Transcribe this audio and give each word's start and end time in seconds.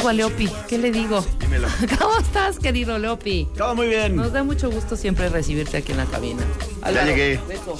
digo 0.00 0.08
a 0.08 0.12
Leopi? 0.14 0.48
¿Qué 0.66 0.78
le 0.78 0.90
digo? 0.90 1.22
Dímelo. 1.38 1.68
¿Cómo 1.98 2.18
estás, 2.18 2.58
querido 2.58 2.98
Leopi? 2.98 3.46
Todo 3.54 3.74
muy 3.74 3.86
bien. 3.86 4.16
Nos 4.16 4.32
da 4.32 4.42
mucho 4.42 4.70
gusto 4.70 4.96
siempre 4.96 5.28
recibirte 5.28 5.76
aquí 5.76 5.92
en 5.92 5.98
la 5.98 6.06
cabina. 6.06 6.42
Ya 6.82 7.04
llegué. 7.04 7.38
beso. 7.46 7.76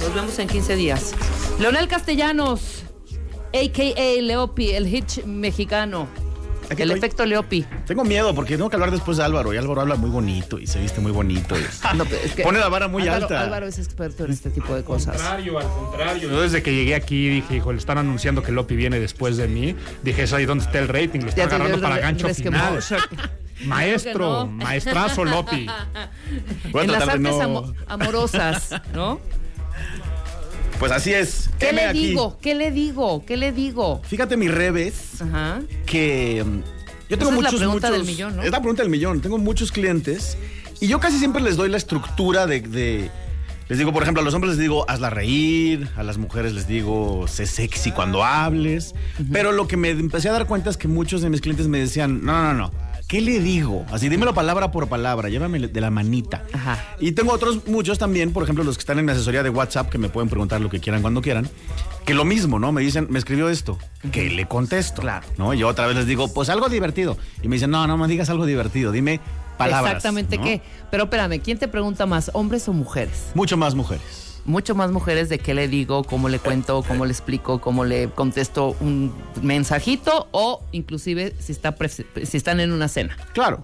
Nos 0.00 0.14
vemos 0.14 0.38
en 0.38 0.48
15 0.48 0.76
días. 0.76 1.12
Leonel 1.60 1.88
Castellanos, 1.88 2.84
a.k.a. 3.52 4.22
Leopi, 4.22 4.70
el 4.70 4.86
hit 4.86 5.24
mexicano. 5.26 6.08
Aquí 6.70 6.82
el 6.82 6.90
estoy. 6.90 6.98
efecto 6.98 7.26
Leopi. 7.26 7.66
Tengo 7.86 8.04
miedo 8.04 8.34
porque 8.34 8.56
tengo 8.56 8.70
que 8.70 8.76
hablar 8.76 8.90
después 8.90 9.16
de 9.18 9.24
Álvaro 9.24 9.52
y 9.52 9.56
Álvaro 9.58 9.82
habla 9.82 9.96
muy 9.96 10.08
bonito 10.10 10.58
y 10.58 10.66
se 10.66 10.80
viste 10.80 11.00
muy 11.00 11.12
bonito. 11.12 11.54
y- 11.58 11.62
No, 11.96 12.04
pero 12.04 12.20
es 12.24 12.32
que 12.34 12.42
Pone 12.42 12.58
la 12.58 12.68
vara 12.68 12.88
muy 12.88 13.02
Álvaro- 13.02 13.22
alta. 13.24 13.40
Álvaro 13.42 13.66
es 13.66 13.78
experto 13.78 14.24
en 14.24 14.32
este 14.32 14.50
tipo 14.50 14.74
de 14.74 14.82
cosas. 14.84 15.16
contrario, 15.16 15.58
al 15.58 15.68
contrario. 15.68 16.30
Yo 16.30 16.40
desde 16.40 16.62
que 16.62 16.74
llegué 16.74 16.94
aquí 16.94 17.28
dije, 17.28 17.56
hijo, 17.56 17.72
le 17.72 17.78
están 17.78 17.98
anunciando 17.98 18.42
que 18.42 18.52
Lopi 18.52 18.76
viene 18.76 19.00
después 19.00 19.36
de 19.36 19.48
mí. 19.48 19.74
Dije, 20.02 20.22
es 20.22 20.32
ahí 20.32 20.46
donde 20.46 20.64
está 20.64 20.78
el 20.78 20.88
rating, 20.88 21.20
lo 21.20 21.28
están 21.28 21.48
agarrando 21.48 21.80
para 21.80 21.98
gancho 21.98 22.28
final. 22.34 22.82
Maestro, 23.66 24.44
no. 24.44 24.46
maestrazo 24.46 25.24
Lopi. 25.24 25.66
Voy 26.72 26.80
a 26.80 26.84
en 26.84 26.92
las 26.92 27.02
artes 27.02 27.22
de 27.22 27.28
no- 27.28 27.40
amo- 27.42 27.74
amorosas, 27.86 28.70
¿no? 28.94 29.20
Pues 30.82 30.90
así 30.90 31.14
es. 31.14 31.48
¿Qué 31.60 31.72
le 31.72 31.84
aquí. 31.84 32.08
digo? 32.08 32.38
¿Qué 32.42 32.56
le 32.56 32.72
digo? 32.72 33.24
¿Qué 33.24 33.36
le 33.36 33.52
digo? 33.52 34.02
Fíjate 34.04 34.36
mi 34.36 34.48
revés 34.48 35.22
Ajá. 35.22 35.60
que 35.86 36.42
mm, 36.44 36.58
yo 37.08 37.18
tengo 37.18 37.22
Esa 37.22 37.22
es 37.22 37.28
la 37.30 37.34
muchos 37.36 37.60
pregunta 37.60 37.86
muchos- 37.88 37.90
del 38.04 38.04
millón, 38.04 38.36
¿no? 38.36 38.42
Es 38.42 38.50
la 38.50 38.58
pregunta 38.58 38.82
del 38.82 38.90
millón. 38.90 39.20
Tengo 39.20 39.38
muchos 39.38 39.70
clientes 39.70 40.36
y 40.80 40.88
yo 40.88 40.98
casi 40.98 41.20
siempre 41.20 41.40
les 41.40 41.54
doy 41.56 41.68
la 41.68 41.76
estructura 41.76 42.48
de, 42.48 42.62
de- 42.62 43.10
les 43.68 43.78
digo, 43.78 43.92
por 43.92 44.02
ejemplo, 44.02 44.22
a 44.22 44.24
los 44.24 44.34
hombres 44.34 44.54
les 44.54 44.58
digo, 44.58 44.84
hazla 44.90 45.08
reír, 45.08 45.88
a 45.96 46.02
las 46.02 46.18
mujeres 46.18 46.52
les 46.52 46.66
digo, 46.66 47.28
sé 47.28 47.46
sexy 47.46 47.92
cuando 47.92 48.24
hables. 48.24 48.92
Pero 49.32 49.52
lo 49.52 49.68
que 49.68 49.76
me 49.76 49.90
empecé 49.90 50.30
a 50.30 50.32
dar 50.32 50.48
cuenta 50.48 50.68
es 50.68 50.76
que 50.76 50.88
muchos 50.88 51.22
de 51.22 51.30
mis 51.30 51.40
clientes 51.40 51.68
me 51.68 51.78
decían, 51.78 52.24
no, 52.24 52.42
no, 52.42 52.54
no. 52.54 52.72
¿Qué 53.12 53.20
le 53.20 53.40
digo? 53.40 53.84
Así, 53.92 54.08
dímelo 54.08 54.32
palabra 54.32 54.70
por 54.70 54.88
palabra, 54.88 55.28
llévame 55.28 55.58
de 55.58 55.80
la 55.82 55.90
manita. 55.90 56.44
Ajá. 56.50 56.82
Y 56.98 57.12
tengo 57.12 57.34
otros 57.34 57.66
muchos 57.66 57.98
también, 57.98 58.32
por 58.32 58.42
ejemplo, 58.42 58.64
los 58.64 58.78
que 58.78 58.80
están 58.80 58.98
en 58.98 59.04
mi 59.04 59.12
asesoría 59.12 59.42
de 59.42 59.50
WhatsApp, 59.50 59.90
que 59.90 59.98
me 59.98 60.08
pueden 60.08 60.30
preguntar 60.30 60.62
lo 60.62 60.70
que 60.70 60.80
quieran 60.80 61.02
cuando 61.02 61.20
quieran, 61.20 61.46
que 62.06 62.14
lo 62.14 62.24
mismo, 62.24 62.58
¿no? 62.58 62.72
Me 62.72 62.80
dicen, 62.80 63.08
me 63.10 63.18
escribió 63.18 63.50
esto, 63.50 63.78
que 64.12 64.30
le 64.30 64.48
contesto. 64.48 65.02
Claro. 65.02 65.26
¿No? 65.36 65.52
Yo 65.52 65.68
otra 65.68 65.86
vez 65.86 65.94
les 65.94 66.06
digo, 66.06 66.32
pues 66.32 66.48
algo 66.48 66.70
divertido. 66.70 67.18
Y 67.42 67.48
me 67.48 67.56
dicen, 67.56 67.70
no, 67.70 67.86
no 67.86 67.98
me 67.98 68.08
digas 68.08 68.30
algo 68.30 68.46
divertido, 68.46 68.92
dime 68.92 69.20
palabras. 69.58 69.96
Exactamente 69.96 70.38
¿no? 70.38 70.44
qué. 70.44 70.62
Pero 70.90 71.04
espérame, 71.04 71.38
¿quién 71.42 71.58
te 71.58 71.68
pregunta 71.68 72.06
más, 72.06 72.30
hombres 72.32 72.66
o 72.68 72.72
mujeres? 72.72 73.26
Mucho 73.34 73.58
más 73.58 73.74
mujeres. 73.74 74.31
Mucho 74.44 74.74
más 74.74 74.90
mujeres 74.90 75.28
de 75.28 75.38
qué 75.38 75.54
le 75.54 75.68
digo, 75.68 76.02
cómo 76.04 76.28
le 76.28 76.38
cuento, 76.38 76.82
cómo 76.86 77.04
le 77.04 77.12
explico, 77.12 77.60
cómo 77.60 77.84
le 77.84 78.08
contesto 78.08 78.76
un 78.80 79.12
mensajito 79.40 80.28
o 80.32 80.62
inclusive 80.72 81.34
si, 81.38 81.52
está 81.52 81.74
si 82.24 82.36
están 82.36 82.60
en 82.60 82.72
una 82.72 82.88
cena. 82.88 83.16
Claro. 83.32 83.62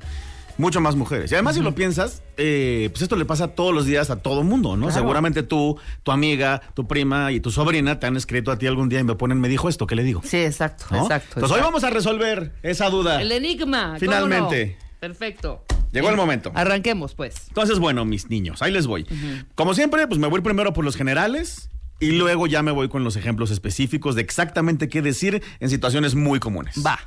Mucho 0.57 0.81
más 0.81 0.97
mujeres. 0.97 1.31
Y 1.31 1.35
además, 1.37 1.55
si 1.55 1.63
lo 1.63 1.73
piensas, 1.73 2.23
eh, 2.37 2.89
pues 2.91 3.03
esto 3.03 3.15
le 3.15 3.25
pasa 3.25 3.47
todos 3.47 3.73
los 3.73 3.87
días 3.87 4.11
a 4.11 4.17
todo 4.17 4.43
mundo, 4.43 4.77
¿no? 4.77 4.87
Claro. 4.87 5.01
Seguramente 5.01 5.45
tú, 5.45 5.79
tu 6.03 6.11
amiga, 6.11 6.61
tu 6.75 6.85
prima 6.89 7.31
y 7.31 7.39
tu 7.39 7.53
sobrina 7.53 8.01
te 8.01 8.07
han 8.07 8.17
escrito 8.17 8.51
a 8.51 8.59
ti 8.59 8.67
algún 8.67 8.89
día 8.89 8.99
y 8.99 9.05
me 9.05 9.15
ponen, 9.15 9.41
me 9.41 9.49
dijo 9.49 9.69
esto, 9.69 9.87
¿qué 9.87 9.95
le 9.95 10.03
digo? 10.03 10.21
Sí, 10.25 10.39
exacto, 10.39 10.87
¿No? 10.91 11.03
exacto. 11.03 11.39
Pues 11.39 11.53
hoy 11.53 11.61
vamos 11.61 11.85
a 11.85 11.91
resolver 11.91 12.53
esa 12.65 12.91
duda. 12.91 13.23
El 13.23 13.31
enigma. 13.31 13.83
¿cómo 13.85 13.99
Finalmente. 14.01 14.79
no? 14.81 14.89
Perfecto. 14.99 15.63
Llegó 15.93 16.11
el 16.11 16.17
momento. 16.17 16.53
Arranquemos, 16.55 17.15
pues. 17.15 17.49
Entonces, 17.49 17.79
bueno, 17.79 18.05
mis 18.05 18.29
niños, 18.29 18.63
ahí 18.63 18.73
les 18.73 18.87
voy. 18.87 19.07
Como 19.55 19.75
siempre, 19.75 20.07
pues 20.07 20.19
me 20.19 20.27
voy 20.27 20.41
primero 20.41 20.73
por 20.73 20.85
los 20.85 20.97
generales 20.97 21.71
y 22.01 22.13
luego 22.13 22.47
ya 22.47 22.63
me 22.63 22.71
voy 22.71 22.89
con 22.89 23.05
los 23.05 23.17
ejemplos 23.17 23.51
específicos 23.51 24.15
de 24.15 24.23
exactamente 24.23 24.89
qué 24.89 25.03
decir 25.03 25.43
en 25.61 25.71
situaciones 25.71 26.15
muy 26.15 26.39
comunes. 26.41 26.77
Va. 26.85 26.99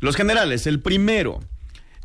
Los 0.00 0.16
generales, 0.16 0.66
el 0.66 0.80
primero. 0.80 1.40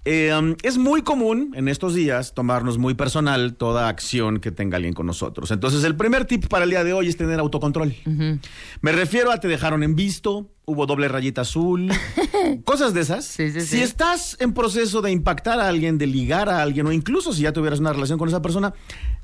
Eh, 0.05 0.33
um, 0.37 0.55
es 0.63 0.77
muy 0.77 1.01
común 1.01 1.53
en 1.55 1.67
estos 1.69 1.93
días 1.93 2.33
tomarnos 2.33 2.77
muy 2.77 2.93
personal 2.93 3.55
toda 3.55 3.87
acción 3.87 4.39
que 4.39 4.51
tenga 4.51 4.75
alguien 4.75 4.93
con 4.93 5.05
nosotros. 5.05 5.51
Entonces, 5.51 5.83
el 5.85 5.95
primer 5.95 6.25
tip 6.25 6.47
para 6.47 6.65
el 6.65 6.69
día 6.69 6.83
de 6.83 6.91
hoy 6.91 7.07
es 7.07 7.15
tener 7.15 7.39
autocontrol. 7.39 7.95
Me 8.81 8.91
refiero 8.91 9.31
a 9.31 9.39
te 9.39 9.47
dejaron 9.47 9.81
en 9.81 9.95
visto, 9.95 10.51
hubo 10.65 10.85
doble 10.85 11.07
rayita 11.07 11.41
azul, 11.41 11.89
cosas 12.65 12.93
de 12.93 13.01
esas. 13.01 13.25
Sí, 13.25 13.51
sí, 13.51 13.61
si 13.61 13.77
sí. 13.77 13.81
estás 13.81 14.35
en 14.39 14.53
proceso 14.53 15.01
de 15.01 15.11
impactar 15.11 15.59
a 15.59 15.69
alguien, 15.69 15.97
de 15.97 16.07
ligar 16.07 16.49
a 16.49 16.61
alguien, 16.61 16.85
o 16.87 16.91
incluso 16.91 17.31
si 17.31 17.43
ya 17.43 17.53
tuvieras 17.53 17.79
una 17.79 17.93
relación 17.93 18.19
con 18.19 18.27
esa 18.27 18.41
persona, 18.41 18.73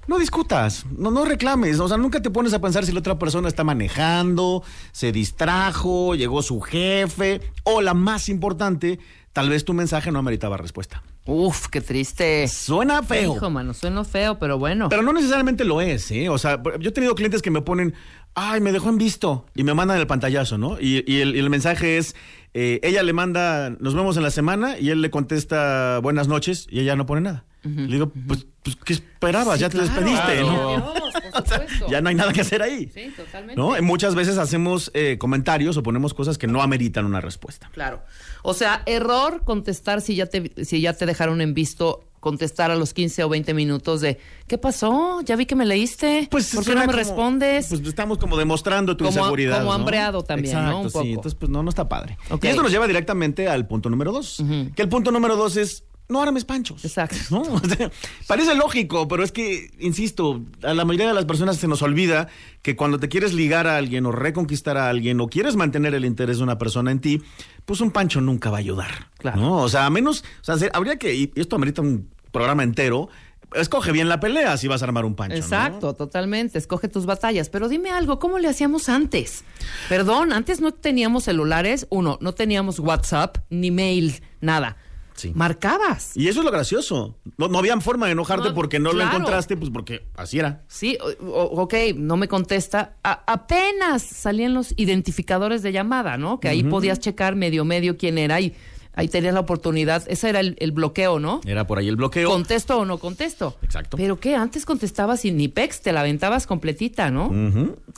no 0.10 0.18
discutas, 0.18 0.88
no, 0.98 1.12
no 1.12 1.24
reclames. 1.24 1.80
O 1.80 1.88
sea, 1.88 1.96
nunca 1.96 2.20
te 2.20 2.32
pones 2.32 2.52
a 2.54 2.60
pensar 2.60 2.84
si 2.84 2.92
la 2.92 3.00
otra 3.00 3.20
persona 3.20 3.48
está 3.48 3.64
manejando, 3.64 4.64
se 4.92 5.12
distrajo, 5.12 6.16
llegó 6.16 6.42
su 6.42 6.60
jefe, 6.62 7.42
o 7.64 7.82
la 7.82 7.94
más 7.94 8.28
importante, 8.28 9.00
tal 9.34 9.50
vez 9.50 9.64
tu 9.64 9.76
mensaje 9.76 10.12
no 10.12 10.18
ameritaba 10.18 10.58
respuesta. 10.58 11.04
Uf, 11.28 11.68
qué 11.68 11.80
triste. 11.80 12.48
Suena 12.48 13.04
feo. 13.04 13.36
Hijo, 13.36 13.52
mano, 13.52 13.76
suena 13.76 14.04
feo, 14.04 14.40
pero 14.40 14.58
bueno. 14.58 14.90
Pero 14.90 15.04
no 15.04 15.14
necesariamente 15.14 15.64
lo 15.64 15.80
es, 15.80 16.10
¿eh? 16.10 16.28
O 16.30 16.40
sea, 16.40 16.60
yo 16.80 16.90
he 16.90 16.92
tenido 16.92 17.14
clientes 17.14 17.44
que 17.44 17.52
me 17.52 17.62
ponen, 17.62 17.94
ay, 18.34 18.62
me 18.62 18.72
dejó 18.72 18.90
en 18.90 18.98
visto, 18.98 19.46
y 19.54 19.64
me 19.64 19.76
mandan 19.76 20.00
el 20.00 20.08
pantallazo, 20.08 20.58
¿no? 20.58 20.80
Y, 20.80 21.04
y 21.06 21.22
el, 21.22 21.36
y 21.36 21.40
el 21.40 21.52
mensaje 21.52 22.00
es, 22.00 22.16
eh, 22.54 22.80
ella 22.84 23.04
le 23.04 23.14
manda, 23.14 23.70
nos 23.70 23.96
vemos 23.96 24.18
en 24.18 24.24
la 24.24 24.32
semana, 24.32 24.80
y 24.80 24.90
él 24.90 25.02
le 25.02 25.10
contesta, 25.10 26.00
buenas 26.00 26.28
noches, 26.28 26.68
y 26.70 26.80
ella 26.80 26.96
no 26.96 27.06
pone 27.06 27.22
nada. 27.22 27.46
Le 27.62 27.88
digo, 27.88 28.10
pues, 28.26 28.48
pues, 28.64 28.78
¿qué 28.78 28.94
esperabas? 28.94 29.56
Sí, 29.56 29.62
ya 29.62 29.70
te 29.70 29.78
claro, 29.78 29.94
despediste, 29.94 30.42
¿no? 30.44 30.94
Dios, 30.94 31.14
por 31.34 31.48
supuesto. 31.48 31.88
Ya 31.90 32.00
no 32.00 32.08
hay 32.08 32.16
nada 32.16 32.32
que 32.32 32.40
hacer 32.40 32.62
ahí. 32.62 32.90
Sí, 32.94 33.14
totalmente. 33.16 33.60
¿No? 33.60 33.74
Muchas 33.82 34.16
veces 34.16 34.38
hacemos 34.38 34.92
eh, 34.94 35.18
comentarios 35.20 35.76
o 35.76 35.84
ponemos 35.84 36.14
cosas 36.14 36.38
que 36.38 36.48
no 36.48 36.62
ameritan 36.62 37.06
una 37.06 37.20
respuesta. 37.20 37.70
Claro. 37.74 38.02
O 38.44 38.54
sea, 38.54 38.82
error 38.86 39.44
contestar 39.44 40.00
si 40.00 40.16
ya 40.16 40.28
te, 40.28 40.54
si 40.64 40.80
ya 40.80 40.94
te 40.94 41.06
dejaron 41.06 41.42
en 41.42 41.54
visto, 41.54 42.09
contestar 42.20 42.72
a 42.72 42.76
los 42.76 42.94
15 42.94 43.24
o 43.24 43.30
20 43.30 43.54
minutos 43.54 44.02
de 44.02 44.20
¿qué 44.48 44.58
pasó? 44.58 45.22
Ya 45.22 45.36
vi 45.36 45.46
que 45.46 45.56
me 45.56 45.66
leíste. 45.66 46.28
¿Por 46.30 46.42
qué 46.42 46.48
Pues 46.56 46.68
no 46.68 46.76
me 46.76 46.86
como- 46.86 46.92
respondes? 46.98 47.68
Pues 47.70 47.82
estamos 47.82 48.18
como 48.18 48.38
demostrando 48.38 48.96
tu 48.98 49.06
Como- 49.06 49.18
inseguridad. 49.18 49.60
como 49.60 49.70
¿no? 49.70 49.74
hambreado 49.74 50.24
también, 50.24 50.56
¿no? 50.66 50.82
Un 50.82 50.88
poco. 50.88 51.02
sí. 51.04 51.10
Entonces, 51.10 51.36
pues 51.36 51.50
no, 51.50 51.64
no 51.64 51.70
está 51.70 51.88
padre. 51.88 52.18
Y 52.42 52.48
esto 52.48 52.62
nos 52.62 52.72
lleva 52.72 52.88
directamente 52.88 53.48
al 53.48 53.68
punto 53.68 53.90
número 53.90 54.12
dos. 54.12 54.44
Que 54.76 54.82
el 54.82 54.90
punto 54.90 55.12
número 55.12 55.36
dos 55.36 55.58
es 55.58 55.84
no 56.10 56.22
armes 56.22 56.44
panchos. 56.44 56.84
Exacto. 56.84 57.16
¿no? 57.30 57.42
O 57.42 57.60
sea, 57.60 57.92
parece 58.28 58.56
lógico, 58.56 59.08
pero 59.08 59.24
es 59.24 59.32
que, 59.32 59.72
insisto, 59.80 60.42
a 60.64 60.74
la 60.74 60.84
mayoría 60.84 61.08
de 61.08 61.14
las 61.14 61.26
personas 61.26 61.58
se 61.58 61.68
nos 61.68 61.82
olvida 61.84 62.28
que 62.64 62.76
cuando 62.76 63.00
te 63.00 63.10
quieres 63.10 63.34
ligar 63.34 63.68
a 63.68 63.78
alguien 63.78 64.06
o 64.08 64.12
reconquistar 64.12 64.76
a 64.78 64.90
alguien 64.90 65.22
o 65.22 65.28
quieres 65.28 65.56
mantener 65.56 65.94
el 65.94 66.06
interés 66.06 66.38
de 66.40 66.44
una 66.44 66.58
persona 66.58 66.92
en 66.92 67.00
ti, 67.00 67.22
pues 67.66 67.80
un 67.82 67.92
pancho 67.92 68.22
nunca 68.22 68.50
va 68.50 68.58
a 68.58 68.60
ayudar. 68.60 69.08
Claro. 69.20 69.40
¿no? 69.40 69.58
O 69.62 69.70
sea, 69.70 69.86
a 69.86 69.90
menos, 69.90 70.24
o 70.42 70.44
sea, 70.44 70.58
se- 70.58 70.72
habría 70.74 70.98
que, 70.98 71.14
y 71.14 71.32
esto 71.36 71.56
amerita 71.56 71.82
un 71.84 72.10
programa 72.32 72.64
entero, 72.64 73.10
escoge 73.54 73.92
bien 73.92 74.10
la 74.10 74.20
pelea 74.20 74.58
si 74.58 74.68
vas 74.68 74.82
a 74.82 74.86
armar 74.86 75.06
un 75.06 75.16
pancho. 75.16 75.36
¿no? 75.36 75.40
Exacto, 75.44 75.94
totalmente. 75.94 76.58
Escoge 76.58 76.88
tus 76.88 77.06
batallas. 77.06 77.50
Pero 77.50 77.70
dime 77.70 77.92
algo, 77.92 78.18
¿cómo 78.20 78.40
le 78.40 78.48
hacíamos 78.48 78.90
antes? 78.90 79.44
Perdón, 79.90 80.34
antes 80.34 80.60
no 80.60 80.72
teníamos 80.72 81.24
celulares. 81.26 81.86
Uno, 81.92 82.18
no 82.20 82.34
teníamos 82.34 82.80
WhatsApp, 82.80 83.38
ni 83.52 83.70
mail, 83.72 84.22
nada. 84.42 84.78
Sí. 85.20 85.32
Marcabas. 85.36 86.16
Y 86.16 86.28
eso 86.30 86.40
es 86.40 86.46
lo 86.46 86.52
gracioso. 86.52 87.18
No, 87.38 87.48
no 87.50 87.60
había 87.60 87.80
forma 87.82 88.06
de 88.06 88.14
enojarte 88.14 88.50
No, 88.50 88.56
porque 88.56 88.80
no 88.80 88.94
lo 88.94 89.04
encontraste, 89.04 89.58
pues 89.58 89.70
porque 89.70 90.08
así 90.16 90.40
era. 90.40 90.64
Sí, 90.68 90.98
o- 91.22 91.62
ok, 91.62 91.74
no 91.96 92.16
me 92.16 92.28
contesta. 92.28 92.96
A- 93.04 93.24
apenas 93.28 94.02
salían 94.02 94.54
los 94.54 94.74
identificadores 94.78 95.62
de 95.62 95.72
llamada, 95.74 96.18
¿no? 96.18 96.40
Que 96.40 96.48
ahí 96.48 96.64
podías 96.64 97.00
checar 97.00 97.36
medio 97.36 97.66
medio 97.66 97.98
quién 97.98 98.18
era 98.18 98.40
y 98.40 98.54
ahí 98.94 99.08
tenías 99.08 99.34
la 99.34 99.40
oportunidad. 99.40 100.04
Ese 100.08 100.30
era 100.30 100.40
el, 100.42 100.56
el 100.60 100.72
bloqueo, 100.72 101.20
¿no? 101.20 101.42
Era 101.46 101.66
por 101.68 101.78
ahí 101.80 101.88
el 101.88 101.96
bloqueo. 101.96 102.30
¿Contesto 102.30 102.80
o 102.80 102.86
no 102.86 102.98
contesto? 102.98 103.58
Exacto. 103.62 103.98
Pero 103.98 104.20
que 104.20 104.36
antes 104.36 104.66
contestabas 104.66 105.24
y 105.26 105.32
ni 105.32 105.48
pex, 105.48 105.82
te 105.82 105.92
la 105.94 106.02
aventabas 106.02 106.48
completita, 106.48 107.10
¿no? 107.12 107.32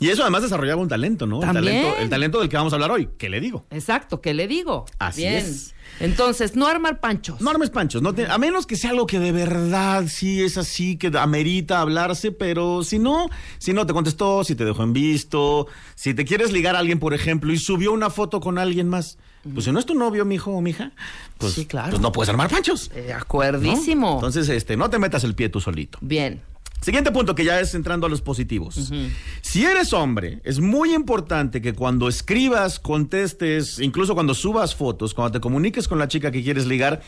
Y 0.00 0.08
eso 0.10 0.22
además 0.22 0.42
desarrollaba 0.42 0.80
un 0.80 0.88
talento, 0.88 1.26
¿no? 1.26 1.36
El 1.42 1.52
También. 1.52 1.64
talento, 1.82 1.98
el 2.00 2.08
talento 2.10 2.40
del 2.40 2.48
que 2.48 2.56
vamos 2.56 2.72
a 2.72 2.76
hablar 2.76 2.90
hoy. 2.92 3.08
¿Qué 3.18 3.28
le 3.28 3.40
digo? 3.40 3.64
Exacto, 3.70 4.20
¿qué 4.20 4.34
le 4.34 4.46
digo? 4.48 4.86
Así 4.98 5.22
Bien. 5.22 5.34
es. 5.36 5.74
Entonces, 6.00 6.56
no 6.56 6.66
armar 6.66 7.00
panchos. 7.00 7.40
No 7.40 7.50
armes 7.50 7.70
panchos, 7.70 8.00
no 8.02 8.14
te- 8.14 8.26
a 8.26 8.38
menos 8.38 8.66
que 8.66 8.76
sea 8.76 8.90
algo 8.90 9.06
que 9.06 9.18
de 9.18 9.30
verdad 9.32 10.04
sí 10.08 10.42
es 10.42 10.56
así, 10.56 10.96
que 10.96 11.10
amerita 11.18 11.80
hablarse, 11.80 12.32
pero 12.32 12.82
si 12.82 12.98
no, 12.98 13.28
si 13.58 13.72
no 13.72 13.84
te 13.86 13.92
contestó, 13.92 14.42
si 14.44 14.54
te 14.54 14.64
dejó 14.64 14.84
en 14.84 14.92
visto, 14.92 15.66
si 15.94 16.14
te 16.14 16.24
quieres 16.24 16.50
ligar 16.52 16.76
a 16.76 16.78
alguien, 16.78 16.98
por 16.98 17.14
ejemplo, 17.14 17.52
y 17.52 17.58
subió 17.58 17.92
una 17.92 18.10
foto 18.10 18.40
con 18.40 18.58
alguien 18.58 18.88
más, 18.88 19.18
pues 19.52 19.64
si 19.64 19.72
no 19.72 19.78
es 19.78 19.86
tu 19.86 19.94
novio, 19.94 20.24
mijo 20.24 20.50
o 20.52 20.60
mija, 20.60 20.92
pues, 21.38 21.52
Sí, 21.54 21.66
claro. 21.66 21.90
pues 21.90 22.00
no 22.00 22.12
puedes 22.12 22.28
armar 22.28 22.48
panchos. 22.50 22.90
Eh, 22.94 23.08
¿no? 23.10 23.16
acuerdísimo. 23.16 24.14
Entonces, 24.14 24.48
este, 24.48 24.76
no 24.76 24.88
te 24.90 24.98
metas 24.98 25.24
el 25.24 25.34
pie 25.34 25.48
tú 25.48 25.60
solito. 25.60 25.98
Bien. 26.00 26.40
Siguiente 26.82 27.12
punto 27.12 27.36
que 27.36 27.44
ya 27.44 27.60
es 27.60 27.76
entrando 27.76 28.08
a 28.08 28.10
los 28.10 28.20
positivos. 28.22 28.92
Si 29.40 29.64
eres 29.64 29.92
hombre, 29.92 30.40
es 30.42 30.58
muy 30.58 30.92
importante 30.92 31.62
que 31.62 31.74
cuando 31.74 32.08
escribas, 32.08 32.80
contestes, 32.80 33.78
incluso 33.78 34.14
cuando 34.14 34.34
subas 34.34 34.74
fotos, 34.74 35.14
cuando 35.14 35.30
te 35.30 35.40
comuniques 35.40 35.86
con 35.86 36.00
la 36.00 36.08
chica 36.08 36.32
que 36.32 36.42
quieres 36.42 36.66
ligar, 36.66 37.00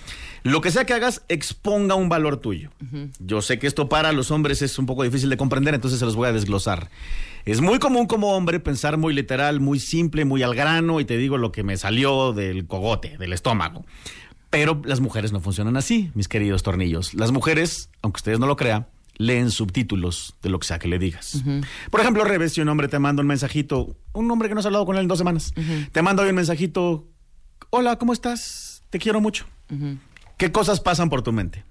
lo 0.44 0.61
que 0.61 0.71
sea 0.71 0.87
que 0.87 0.93
hagas 0.93 1.23
exponga 1.29 1.97
un 1.97 2.09
valor 2.09 2.37
tuyo. 2.37 2.71
Yo 3.19 3.43
sé 3.43 3.59
que 3.59 3.67
esto 3.67 3.88
para 3.88 4.12
los 4.12 4.31
hombres 4.31 4.62
es 4.62 4.79
un 4.79 4.87
poco 4.87 5.03
difícil 5.03 5.29
de 5.29 5.37
comprender, 5.37 5.75
entonces 5.75 5.99
se 5.99 6.05
los 6.05 6.15
voy 6.15 6.29
a 6.29 6.32
desglosar. 6.32 6.88
Es 7.44 7.61
muy 7.61 7.81
común 7.81 8.06
como 8.06 8.37
hombre 8.37 8.61
pensar 8.61 8.97
muy 8.97 9.12
literal, 9.12 9.59
muy 9.59 9.81
simple, 9.81 10.25
muy 10.25 10.44
al 10.44 10.55
grano 10.55 11.00
y 11.00 11.05
te 11.05 11.17
digo 11.17 11.37
lo 11.37 11.50
que 11.50 11.65
me 11.65 11.76
salió 11.76 12.32
del 12.32 12.69
cogote, 12.69 13.19
del 13.19 13.32
estómago. 13.32 13.85
Pero 14.50 14.81
las 14.85 15.00
mujeres 15.00 15.32
no 15.32 15.41
funcionan 15.41 15.76
así, 15.76 16.12
mis 16.15 16.29
queridos 16.29 16.62
tornillos. 16.62 17.12
Las 17.12 17.32
mujeres, 17.32 17.91
aunque 18.03 18.19
ustedes 18.19 18.38
no 18.38 18.47
lo 18.47 18.55
crean, 18.55 18.87
leen 19.16 19.50
subtítulos 19.50 20.34
de 20.43 20.50
lo 20.50 20.58
que 20.58 20.66
sea 20.66 20.78
que 20.78 20.88
le 20.88 20.99
digas. 20.99 21.43
Por 21.90 22.00
ejemplo, 22.00 22.25
Reves, 22.25 22.52
si 22.55 22.61
un 22.61 22.69
hombre 22.69 22.88
te 22.88 22.99
manda 22.99 23.20
un 23.22 23.26
mensajito, 23.28 23.96
un 24.12 24.31
hombre 24.31 24.49
que 24.49 24.55
no 24.55 24.61
has 24.61 24.66
hablado 24.66 24.87
con 24.87 24.96
él 24.96 25.02
en 25.02 25.08
dos 25.08 25.19
semanas, 25.19 25.52
te 25.93 26.02
manda 26.02 26.22
hoy 26.22 26.31
un 26.31 26.37
mensajito, 26.37 27.06
hola, 27.70 27.96
¿cómo 27.96 28.12
estás? 28.12 28.82
Te 28.90 28.99
quiero 28.99 29.20
mucho. 29.20 29.46
¿Qué 30.37 30.50
cosas 30.52 30.81
pasan 30.81 31.11
por 31.11 31.22
tu 31.22 31.32
mente? 31.32 31.64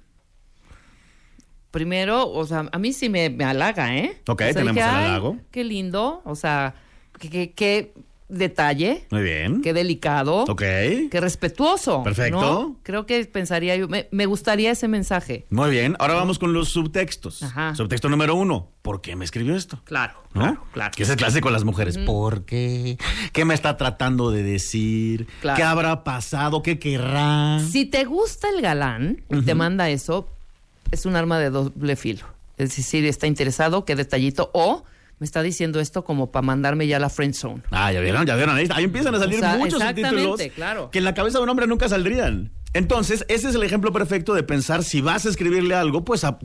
Primero, 1.72 2.30
o 2.30 2.46
sea, 2.46 2.70
a 2.72 2.78
mí 2.78 2.94
sí 2.94 3.10
me, 3.10 3.30
me 3.32 3.46
halaga, 3.46 3.98
¿eh? 3.98 4.22
Ok, 4.28 4.42
O 4.42 4.44
sea, 4.44 4.54
tenemos 4.54 4.76
dije, 4.76 4.88
el 4.88 4.94
"Ay, 4.96 5.06
halago". 5.06 5.38
Qué 5.50 5.64
lindo, 5.64 6.22
o 6.24 6.36
sea, 6.36 6.76
qué 7.20 7.94
detalle, 8.34 9.06
Muy 9.12 9.22
bien. 9.24 9.62
qué 9.62 9.74
delicado, 9.74 10.44
Ok. 10.44 10.62
qué 11.12 11.20
respetuoso. 11.20 12.04
Perfecto. 12.04 12.40
¿no? 12.42 12.78
Creo 12.84 13.06
que 13.06 13.24
pensaría 13.26 13.76
yo, 13.76 13.88
me, 13.88 14.08
me 14.12 14.26
gustaría 14.26 14.72
ese 14.72 14.88
mensaje. 14.88 15.46
Muy 15.50 15.72
bien. 15.72 15.96
Ahora 16.00 16.16
vamos 16.16 16.40
con 16.40 16.54
los 16.54 16.70
subtextos. 16.70 17.44
Ajá. 17.44 17.76
Subtexto 17.76 18.10
número 18.10 18.36
uno. 18.36 18.70
¿Por 18.82 19.02
qué 19.02 19.16
me 19.16 19.24
escribió 19.24 19.56
esto? 19.56 19.80
Claro, 19.86 20.14
¿No? 20.34 20.42
claro, 20.42 20.64
claro. 20.74 20.92
Que 20.96 21.04
es 21.04 21.10
el 21.10 21.16
clásico 21.16 21.48
de 21.48 21.54
las 21.54 21.64
mujeres. 21.64 21.98
¿Por 22.00 22.44
qué? 22.44 22.98
¿Qué 23.32 23.46
me 23.46 23.54
está 23.54 23.78
tratando 23.78 24.30
de 24.32 24.44
decir? 24.44 25.28
Claro. 25.42 25.56
¿Qué 25.58 25.64
habrá 25.64 26.04
pasado? 26.04 26.62
¿Qué 26.64 26.80
querrá? 26.80 27.60
Si 27.70 27.86
te 27.86 28.04
gusta 28.04 28.50
el 28.50 28.62
galán 28.62 29.24
y 29.30 29.42
te 29.42 29.56
manda 29.56 29.90
eso, 29.90 30.28
es 30.92 31.06
un 31.06 31.16
arma 31.16 31.40
de 31.40 31.50
doble 31.50 31.96
filo. 31.96 32.26
Es 32.58 32.76
decir, 32.76 33.06
está 33.06 33.26
interesado, 33.26 33.86
qué 33.86 33.96
detallito, 33.96 34.52
o 34.54 34.84
me 35.24 35.26
está 35.26 35.42
diciendo 35.42 35.80
esto 35.80 36.04
como 36.04 36.34
para 36.34 36.46
mandarme 36.46 36.86
ya 36.86 36.98
a 36.98 37.00
la 37.00 37.10
friend 37.10 37.34
zone. 37.34 37.62
Ah, 37.72 37.94
ya 37.94 38.02
vieron, 38.02 38.26
ya 38.26 38.36
vieron. 38.36 38.58
Ahí, 38.58 38.68
ahí 38.76 38.84
empiezan 38.84 39.16
a 39.16 39.20
salir 39.20 39.38
O 39.38 39.40
sea, 39.40 39.56
muchos 39.56 39.82
subtítulos 39.82 40.42
claro. 40.54 40.90
que 40.92 40.98
en 40.98 41.06
la 41.06 41.14
cabeza 41.14 41.38
de 41.38 41.46
un 41.46 41.50
hombre 41.50 41.66
nunca 41.66 41.88
saldrían. 41.88 42.52
Entonces, 42.74 43.24
ese 43.30 43.48
es 43.48 43.56
el 43.56 43.64
ejemplo 43.64 43.94
perfecto 43.94 44.34
de 44.34 44.44
pensar 44.44 44.84
si 44.84 45.00
vas 45.00 45.26
a 45.26 45.30
escribirle 45.30 45.76
algo, 45.76 46.04
pues 46.04 46.26
a- 46.26 46.38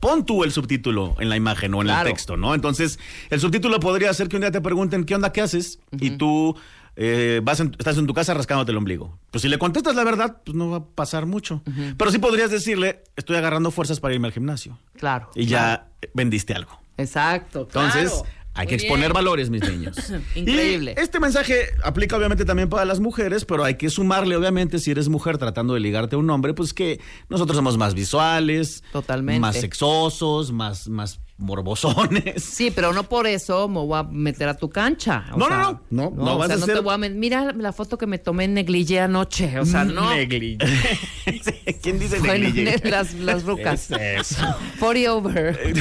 pon 0.00 0.24
tú 0.24 0.42
el 0.42 0.52
subtítulo 0.52 1.16
en 1.18 1.28
la 1.28 1.36
imagen 1.36 1.74
o 1.74 1.82
en 1.82 1.88
Claro. 1.88 2.08
el 2.08 2.14
texto, 2.14 2.38
¿no? 2.38 2.54
Entonces, 2.54 2.98
el 3.28 3.40
subtítulo 3.40 3.78
podría 3.78 4.14
ser 4.14 4.28
que 4.30 4.36
un 4.36 4.40
día 4.40 4.50
te 4.50 4.62
pregunten, 4.62 5.04
¿qué 5.04 5.14
onda, 5.14 5.30
qué 5.30 5.42
haces? 5.42 5.80
Y 6.00 6.12
tú 6.12 6.56
eh, 6.96 7.40
vas 7.42 7.60
en- 7.60 7.74
estás 7.78 7.98
en 7.98 8.06
tu 8.06 8.14
casa 8.14 8.34
rascándote 8.34 8.70
el 8.72 8.78
ombligo. 8.78 9.18
Pues 9.30 9.42
si 9.42 9.48
le 9.48 9.58
contestas 9.58 9.94
la 9.96 10.04
verdad, 10.04 10.38
pues 10.44 10.56
no 10.56 10.70
va 10.70 10.76
a 10.78 10.84
pasar 10.84 11.26
mucho. 11.26 11.62
Pero 11.96 12.10
sí 12.10 12.18
podrías 12.18 12.50
decirle, 12.50 13.02
estoy 13.16 13.36
agarrando 13.36 13.70
fuerzas 13.70 14.00
para 14.00 14.14
irme 14.14 14.28
al 14.28 14.32
gimnasio. 14.32 14.78
Claro. 14.96 15.30
Y 15.34 15.46
ya 15.46 15.88
vendiste 16.14 16.54
algo. 16.54 16.78
Exacto. 16.96 17.62
Entonces, 17.62 18.10
claro. 18.12 18.26
Hay 18.54 18.66
Muy 18.66 18.68
que 18.70 18.74
exponer 18.76 19.06
bien. 19.08 19.12
valores, 19.12 19.50
mis 19.50 19.62
niños. 19.68 19.96
Increíble. 20.34 20.94
Y 20.96 21.00
este 21.00 21.20
mensaje 21.20 21.66
aplica 21.82 22.16
obviamente 22.16 22.44
también 22.44 22.68
para 22.68 22.84
las 22.84 23.00
mujeres, 23.00 23.44
pero 23.44 23.64
hay 23.64 23.74
que 23.76 23.90
sumarle, 23.90 24.36
obviamente, 24.36 24.78
si 24.78 24.90
eres 24.92 25.08
mujer 25.08 25.38
tratando 25.38 25.74
de 25.74 25.80
ligarte 25.80 26.16
a 26.16 26.18
un 26.18 26.30
hombre, 26.30 26.54
pues 26.54 26.72
que 26.72 27.00
nosotros 27.28 27.56
somos 27.56 27.76
más 27.76 27.94
visuales, 27.94 28.82
Totalmente. 28.92 29.40
más 29.40 29.56
sexosos, 29.56 30.52
más, 30.52 30.88
más 30.88 31.20
morbosones. 31.36 32.44
Sí, 32.54 32.70
pero 32.70 32.92
no 32.92 33.02
por 33.02 33.26
eso 33.26 33.66
me 33.68 33.80
voy 33.80 33.98
a 33.98 34.04
meter 34.04 34.48
a 34.48 34.56
tu 34.56 34.70
cancha. 34.70 35.24
o 35.32 35.36
No, 35.38 35.48
sea, 35.48 35.56
no, 35.58 35.72
no, 35.90 36.10
no, 36.10 36.24
no 36.24 36.34
o 36.34 36.38
vas 36.38 36.46
sea, 36.46 36.56
a 36.56 36.58
no 36.60 36.66
ser- 36.66 36.76
te 36.76 36.80
voy 36.80 36.94
a 36.94 36.98
met- 36.98 37.14
Mira 37.14 37.52
la 37.52 37.72
foto 37.72 37.98
que 37.98 38.06
me 38.06 38.18
tomé 38.18 38.44
en 38.44 38.54
negligé 38.54 39.00
anoche. 39.00 39.58
O 39.58 39.64
sea, 39.66 39.84
no. 39.84 40.10
Negligé. 40.14 40.58
¿Quién 41.82 41.98
dice 41.98 42.20
Bueno, 42.20 42.44
negligé? 42.44 42.88
las, 42.88 43.14
las 43.14 43.42
rucas. 43.42 43.88
¿Qué 43.88 44.16
es 44.18 44.30
eso? 44.32 44.46
40 44.78 45.12
over. 45.12 45.74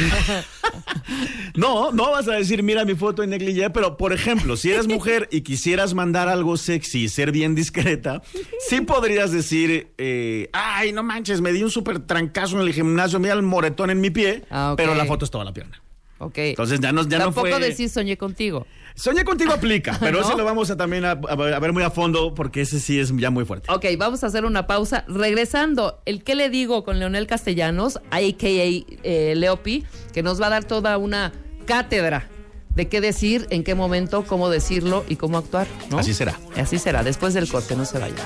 No, 1.55 1.91
no 1.91 2.11
vas 2.11 2.27
a 2.27 2.33
decir, 2.33 2.63
mira 2.63 2.83
mi 2.85 2.95
foto 2.95 3.21
en 3.23 3.29
negligé, 3.29 3.69
pero 3.69 3.95
por 3.97 4.11
ejemplo, 4.13 4.57
si 4.57 4.71
eres 4.71 4.87
mujer 4.87 5.27
y 5.31 5.41
quisieras 5.41 5.93
mandar 5.93 6.27
algo 6.27 6.57
sexy 6.57 7.03
y 7.03 7.09
ser 7.09 7.31
bien 7.31 7.53
discreta, 7.55 8.21
sí 8.67 8.81
podrías 8.81 9.31
decir, 9.31 9.93
eh, 9.97 10.49
ay, 10.53 10.91
no 10.93 11.03
manches, 11.03 11.41
me 11.41 11.51
di 11.51 11.63
un 11.63 11.69
súper 11.71 11.99
trancazo 11.99 12.59
en 12.59 12.67
el 12.67 12.73
gimnasio, 12.73 13.19
mira 13.19 13.33
el 13.33 13.43
moretón 13.43 13.89
en 13.89 14.01
mi 14.01 14.09
pie, 14.09 14.43
Ah, 14.49 14.73
pero 14.75 14.95
la 14.95 15.05
foto 15.05 15.25
es 15.25 15.31
toda 15.31 15.45
la 15.45 15.53
pierna. 15.53 15.81
Ok. 16.19 16.37
Entonces 16.37 16.79
ya 16.79 16.91
no, 16.91 17.07
ya 17.07 17.17
no 17.19 17.25
Tampoco 17.25 17.47
fue... 17.49 17.59
decir 17.59 17.89
soñé 17.89 18.17
contigo. 18.17 18.65
Soñé 18.95 19.23
contigo 19.23 19.53
aplica, 19.53 19.97
pero 19.99 20.19
¿No? 20.19 20.25
ese 20.27 20.37
lo 20.37 20.45
vamos 20.45 20.69
a 20.69 20.77
también 20.77 21.05
a, 21.05 21.11
a 21.11 21.35
ver 21.59 21.73
muy 21.73 21.83
a 21.83 21.89
fondo 21.89 22.33
porque 22.33 22.61
ese 22.61 22.79
sí 22.79 22.99
es 22.99 23.15
ya 23.17 23.29
muy 23.29 23.45
fuerte. 23.45 23.71
Ok, 23.71 23.85
vamos 23.97 24.23
a 24.23 24.27
hacer 24.27 24.45
una 24.45 24.67
pausa. 24.67 25.05
Regresando, 25.07 26.01
el 26.05 26.23
qué 26.23 26.35
le 26.35 26.49
digo 26.49 26.83
con 26.83 26.99
Leonel 26.99 27.27
Castellanos, 27.27 27.97
a.k.a. 28.11 28.25
eh, 28.45 29.33
Leopi, 29.35 29.85
que 30.13 30.23
nos 30.23 30.41
va 30.41 30.47
a 30.47 30.49
dar 30.51 30.63
toda 30.63 30.97
una 30.97 31.31
cátedra 31.65 32.27
de 32.75 32.87
qué 32.87 33.01
decir, 33.01 33.47
en 33.51 33.63
qué 33.63 33.75
momento, 33.75 34.25
cómo 34.25 34.49
decirlo 34.49 35.05
y 35.07 35.15
cómo 35.15 35.37
actuar. 35.37 35.67
¿no? 35.89 35.99
Así 35.99 36.13
será. 36.13 36.39
Así 36.57 36.79
será. 36.79 37.03
Después 37.03 37.33
del 37.33 37.47
corte, 37.47 37.75
no 37.75 37.85
se 37.85 37.99
vayan. 37.99 38.17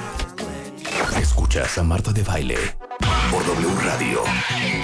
Escuchas 1.20 1.78
a 1.78 1.84
Marta 1.84 2.12
de 2.12 2.24
Baile 2.24 2.58
por 3.32 3.46
W 3.46 3.68
Radio 3.84 4.22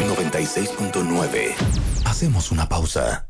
96.9. 0.07 1.53
Hacemos 2.05 2.51
una 2.51 2.67
pausa. 2.67 3.27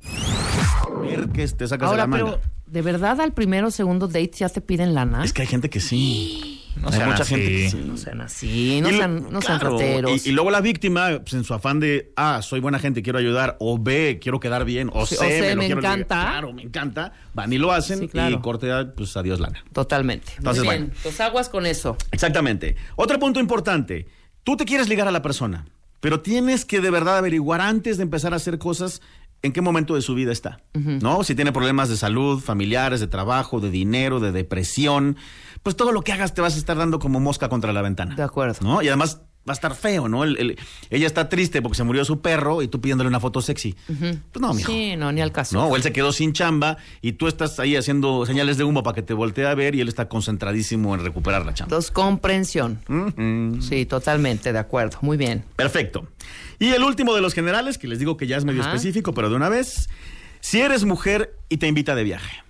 Ver 1.02 1.30
que 1.30 1.48
te 1.48 1.68
sacas 1.68 1.80
de 1.90 1.92
Ahora, 1.92 2.04
la 2.04 2.08
manga. 2.08 2.26
pero, 2.26 2.42
¿de 2.66 2.82
verdad 2.82 3.22
al 3.22 3.34
primero 3.34 3.68
o 3.68 3.72
segundo 3.72 4.08
date 4.08 4.32
ya 4.36 4.50
te 4.50 4.62
piden 4.62 4.94
lana? 4.94 5.24
Es 5.24 5.34
que 5.34 5.42
hay 5.44 5.48
gente 5.48 5.70
que 5.70 5.80
sí. 5.80 6.60
No 6.76 6.88
hay 6.88 6.96
sean 6.96 7.10
mucha 7.12 7.22
así. 7.22 7.36
gente 7.36 7.48
que 7.52 7.70
sí. 7.70 7.84
No 7.86 7.98
sean 7.98 8.22
así, 8.22 8.80
no 8.82 8.90
Y 8.90 8.92
lo- 8.94 8.98
sean, 8.98 9.16
no 9.32 9.42
sean 9.42 9.60
claro, 9.60 9.78
rateros. 9.78 10.26
Y, 10.26 10.30
y 10.30 10.32
luego 10.32 10.50
la 10.50 10.60
víctima, 10.60 11.20
pues, 11.22 11.34
en 11.34 11.44
su 11.44 11.54
afán 11.54 11.80
de, 11.80 12.12
ah, 12.16 12.42
soy 12.42 12.60
buena 12.62 12.80
gente, 12.80 13.04
quiero 13.04 13.20
ayudar, 13.20 13.58
o 13.60 13.78
B, 13.78 14.18
quiero 14.20 14.40
quedar 14.40 14.66
bien, 14.66 14.90
o 14.92 15.06
Sí, 15.06 15.16
C, 15.16 15.24
o 15.26 15.30
C, 15.30 15.42
me, 15.42 15.50
lo 15.52 15.62
me 15.62 15.66
quiero 15.68 15.82
encanta. 15.82 16.22
Claro, 16.32 16.52
me 16.52 16.64
encanta. 16.64 17.14
Van 17.36 17.54
y 17.54 17.60
lo 17.60 17.72
hacen 17.72 18.00
Sí, 18.00 18.08
claro. 18.08 18.36
y 18.36 18.42
corte, 18.42 18.68
pues 18.98 19.16
adiós 19.16 19.40
lana. 19.40 19.64
Totalmente. 19.72 20.34
Entonces, 20.38 20.64
Muy 20.64 20.74
bien. 20.74 20.86
bueno. 20.88 21.00
Pues 21.04 21.22
aguas 21.22 21.48
con 21.50 21.68
eso. 21.68 21.96
Exactamente. 22.12 22.76
Otro 22.96 23.20
punto 23.20 23.40
importante. 23.40 24.08
Tú 24.44 24.58
te 24.58 24.66
quieres 24.66 24.90
ligar 24.90 25.08
a 25.08 25.12
la 25.12 25.22
persona, 25.22 25.66
pero 26.00 26.22
tienes 26.22 26.66
que 26.66 26.82
de 26.82 26.90
verdad 26.90 27.18
averiguar 27.18 27.62
antes 27.62 27.98
de 27.98 28.04
empezar 28.04 28.34
a 28.34 28.38
hacer 28.38 28.58
cosas 28.58 29.02
en 29.42 29.52
qué 29.52 29.62
momento 29.62 29.96
de 29.96 30.02
su 30.02 30.16
vida 30.16 30.32
está. 30.32 30.60
¿No? 30.74 31.24
Si 31.24 31.36
tiene 31.36 31.52
problemas 31.52 31.90
de 31.90 31.98
salud, 31.98 32.40
familiares, 32.40 33.00
de 33.00 33.08
trabajo, 33.08 33.60
de 33.60 33.70
dinero, 33.70 34.20
de 34.20 34.32
depresión, 34.32 35.18
pues 35.64 35.76
todo 35.76 35.92
lo 35.92 36.02
que 36.02 36.14
hagas 36.14 36.34
te 36.34 36.42
vas 36.42 36.56
a 36.56 36.58
estar 36.58 36.78
dando 36.78 37.00
como 37.00 37.20
mosca 37.20 37.50
contra 37.50 37.74
la 37.74 37.82
ventana. 37.82 38.16
De 38.16 38.24
acuerdo. 38.24 38.58
¿No? 38.62 38.82
Y 38.82 38.88
además 38.88 39.22
va 39.48 39.52
a 39.52 39.54
estar 39.54 39.76
feo, 39.76 40.08
¿no? 40.08 40.24
El- 40.24 40.38
el- 40.40 40.60
ella 40.90 41.06
está 41.08 41.28
triste 41.28 41.62
porque 41.62 41.76
se 41.76 41.84
murió 41.84 42.06
su 42.06 42.22
perro 42.22 42.62
y 42.62 42.68
tú 42.68 42.80
pidiéndole 42.80 43.10
una 43.10 43.20
foto 43.20 43.42
sexy. 43.42 43.76
Pues 43.88 44.18
no, 44.40 44.54
mijo. 44.54 44.72
Sí, 44.72 44.96
no, 44.96 45.12
ni 45.12 45.22
al 45.22 45.32
caso. 45.32 45.58
¿No? 45.58 45.66
O 45.68 45.76
él 45.76 45.84
se 45.84 45.92
quedó 45.92 46.12
sin 46.14 46.32
chamba 46.34 46.78
y 47.02 47.14
tú 47.14 47.28
estás 47.28 47.60
ahí 47.60 47.76
haciendo 47.76 48.26
señales 48.26 48.58
de 48.58 48.64
humo 48.64 48.84
para 48.84 48.96
que 48.96 49.02
te 49.02 49.14
voltee 49.14 49.46
a 49.46 49.54
ver 49.56 49.76
y 49.76 49.82
él 49.82 49.88
está 49.90 50.08
concentradísimo 50.08 50.96
en 50.96 51.04
recuperar 51.04 51.46
la 51.46 51.54
chamba. 51.54 51.68
Entonces, 51.76 51.92
comprensión. 51.92 52.80
Sí, 53.62 53.86
totalmente, 53.86 54.54
de 54.54 54.60
acuerdo. 54.60 54.98
Muy 55.02 55.18
bien. 55.18 55.44
Perfecto. 55.56 56.08
Y 56.60 56.70
el 56.70 56.84
último 56.84 57.14
de 57.14 57.22
los 57.22 57.34
generales, 57.34 57.78
que 57.78 57.88
les 57.88 58.00
digo 58.00 58.16
que 58.16 58.28
ya 58.28 58.38
es 58.38 58.46
medio 58.46 58.62
Ajá. 58.62 58.70
específico, 58.72 59.14
pero 59.14 59.30
de 59.30 59.36
una 59.36 59.50
vez. 59.50 59.90
Si 60.40 60.60
eres 60.60 60.84
mujer 60.84 61.38
y 61.48 61.56
te 61.58 61.68
invita 61.68 61.96
de 61.96 62.04
viaje, 62.04 62.44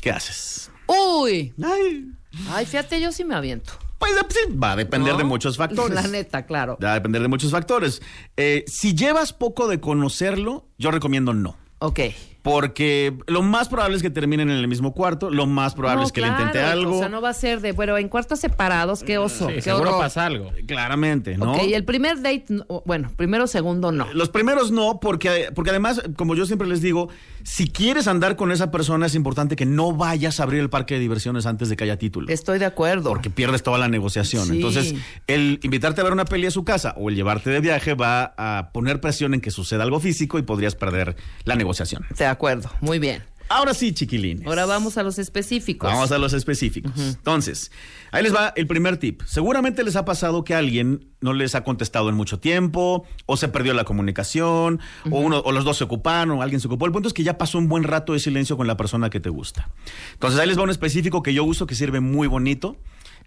¿qué 0.00 0.10
haces? 0.10 0.70
Uy. 0.86 1.52
Ay, 1.62 2.06
Ay, 2.50 2.64
fíjate, 2.66 3.00
yo 3.00 3.12
sí 3.12 3.22
me 3.24 3.34
aviento. 3.34 3.74
Pues 3.98 4.12
sí, 4.30 4.52
va 4.56 4.72
a 4.72 4.76
depender 4.76 5.12
¿No? 5.12 5.18
de 5.18 5.24
muchos 5.24 5.56
factores. 5.56 5.94
La 5.94 6.08
neta, 6.08 6.46
claro. 6.46 6.78
Va 6.82 6.92
a 6.92 6.94
depender 6.94 7.22
de 7.22 7.28
muchos 7.28 7.50
factores. 7.50 8.02
Eh, 8.36 8.64
si 8.66 8.94
llevas 8.94 9.32
poco 9.32 9.68
de 9.68 9.80
conocerlo, 9.80 10.66
yo 10.78 10.90
recomiendo 10.90 11.32
no. 11.34 11.56
Ok. 11.78 12.00
Porque 12.44 13.16
lo 13.26 13.40
más 13.40 13.70
probable 13.70 13.96
es 13.96 14.02
que 14.02 14.10
terminen 14.10 14.50
en 14.50 14.58
el 14.58 14.68
mismo 14.68 14.92
cuarto, 14.92 15.30
lo 15.30 15.46
más 15.46 15.74
probable 15.74 16.02
No, 16.02 16.06
es 16.06 16.12
que 16.12 16.20
le 16.20 16.26
intente 16.28 16.60
algo. 16.60 16.96
O 16.96 16.98
sea, 16.98 17.08
no 17.08 17.22
va 17.22 17.30
a 17.30 17.32
ser 17.32 17.62
de, 17.62 17.72
bueno, 17.72 17.96
en 17.96 18.10
cuartos 18.10 18.38
separados, 18.38 19.02
qué 19.02 19.16
oso. 19.16 19.48
Sí, 19.48 19.54
qué 19.54 19.62
seguro 19.62 19.88
horror. 19.88 20.02
pasa 20.02 20.26
algo. 20.26 20.50
Claramente, 20.66 21.38
¿no? 21.38 21.54
Ok, 21.54 21.62
y 21.68 21.72
el 21.72 21.86
primer 21.86 22.18
date, 22.20 22.44
no- 22.50 22.66
bueno, 22.84 23.10
primero, 23.16 23.46
segundo, 23.46 23.92
no. 23.92 24.12
Los 24.12 24.28
primeros 24.28 24.70
no, 24.70 25.00
porque, 25.00 25.48
porque 25.54 25.70
además, 25.70 26.02
como 26.16 26.34
yo 26.34 26.44
siempre 26.44 26.68
les 26.68 26.82
digo, 26.82 27.08
si 27.44 27.66
quieres 27.70 28.08
andar 28.08 28.36
con 28.36 28.52
esa 28.52 28.70
persona 28.70 29.06
es 29.06 29.14
importante 29.14 29.56
que 29.56 29.64
no 29.64 29.92
vayas 29.92 30.38
a 30.38 30.42
abrir 30.42 30.60
el 30.60 30.68
parque 30.68 30.94
de 30.94 31.00
diversiones 31.00 31.46
antes 31.46 31.70
de 31.70 31.76
que 31.76 31.84
haya 31.84 31.98
título. 31.98 32.28
Estoy 32.28 32.58
de 32.58 32.66
acuerdo. 32.66 33.08
Porque 33.08 33.30
pierdes 33.30 33.62
toda 33.62 33.78
la 33.78 33.88
negociación. 33.88 34.44
Sí. 34.48 34.56
Entonces, 34.56 34.94
el 35.26 35.60
invitarte 35.62 36.02
a 36.02 36.04
ver 36.04 36.12
una 36.12 36.26
peli 36.26 36.46
a 36.46 36.50
su 36.50 36.62
casa 36.62 36.92
o 36.98 37.08
el 37.08 37.16
llevarte 37.16 37.48
de 37.48 37.60
viaje 37.60 37.94
va 37.94 38.34
a 38.36 38.70
poner 38.74 39.00
presión 39.00 39.32
en 39.32 39.40
que 39.40 39.50
suceda 39.50 39.82
algo 39.82 39.98
físico 39.98 40.38
y 40.38 40.42
podrías 40.42 40.74
perder 40.74 41.16
la 41.44 41.54
negociación. 41.54 42.04
De 42.18 42.33
acuerdo, 42.34 42.70
muy 42.80 42.98
bien. 42.98 43.22
Ahora 43.48 43.74
sí, 43.74 43.92
chiquilines. 43.92 44.46
Ahora 44.46 44.64
vamos 44.64 44.96
a 44.96 45.02
los 45.02 45.18
específicos. 45.18 45.90
Vamos 45.90 46.10
a 46.12 46.18
los 46.18 46.32
específicos. 46.32 46.92
Entonces, 46.96 47.70
ahí 48.10 48.22
les 48.22 48.34
va 48.34 48.54
el 48.56 48.66
primer 48.66 48.96
tip. 48.96 49.20
Seguramente 49.26 49.84
les 49.84 49.96
ha 49.96 50.04
pasado 50.04 50.44
que 50.44 50.54
alguien 50.54 51.10
no 51.20 51.34
les 51.34 51.54
ha 51.54 51.62
contestado 51.62 52.08
en 52.08 52.14
mucho 52.14 52.40
tiempo, 52.40 53.04
o 53.26 53.36
se 53.36 53.48
perdió 53.48 53.74
la 53.74 53.84
comunicación, 53.84 54.80
o 55.10 55.20
uno, 55.20 55.40
o 55.44 55.52
los 55.52 55.64
dos 55.64 55.76
se 55.76 55.84
ocuparon, 55.84 56.38
o 56.38 56.42
alguien 56.42 56.60
se 56.60 56.68
ocupó. 56.68 56.86
El 56.86 56.92
punto 56.92 57.08
es 57.08 57.14
que 57.14 57.22
ya 57.22 57.36
pasó 57.36 57.58
un 57.58 57.68
buen 57.68 57.84
rato 57.84 58.14
de 58.14 58.18
silencio 58.18 58.56
con 58.56 58.66
la 58.66 58.76
persona 58.76 59.10
que 59.10 59.20
te 59.20 59.28
gusta. 59.28 59.68
Entonces, 60.14 60.40
ahí 60.40 60.48
les 60.48 60.58
va 60.58 60.62
un 60.62 60.70
específico 60.70 61.22
que 61.22 61.34
yo 61.34 61.44
uso 61.44 61.66
que 61.66 61.74
sirve 61.74 62.00
muy 62.00 62.26
bonito. 62.26 62.78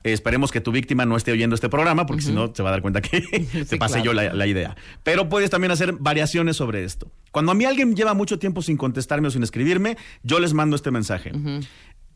Esperemos 0.04 0.52
que 0.52 0.62
tu 0.62 0.72
víctima 0.72 1.06
no 1.06 1.18
esté 1.18 1.32
oyendo 1.32 1.56
este 1.56 1.70
programa, 1.70 2.06
porque 2.06 2.22
si 2.22 2.32
no 2.32 2.54
se 2.54 2.64
va 2.64 2.70
a 2.70 2.72
dar 2.72 2.82
cuenta 2.82 3.02
que 3.02 3.22
te 3.70 3.78
pasé 3.78 4.02
claro. 4.02 4.06
yo 4.06 4.14
la, 4.14 4.34
la 4.34 4.48
idea. 4.48 4.76
Pero 5.04 5.30
puedes 5.30 5.50
también 5.50 5.72
hacer 5.72 5.94
variaciones 5.94 6.56
sobre 6.56 6.84
esto. 6.84 7.12
Cuando 7.32 7.52
a 7.52 7.56
mí 7.56 7.66
alguien 7.66 7.96
lleva 7.96 8.14
mucho 8.14 8.40
tiempo 8.40 8.62
sin 8.62 8.78
contestarme 8.78 9.28
o 9.28 9.32
sin 9.32 9.44
escribirme, 9.44 9.98
yo 10.24 10.40
les 10.40 10.54
mando 10.54 10.76
este 10.76 10.92
mensaje. 10.92 11.32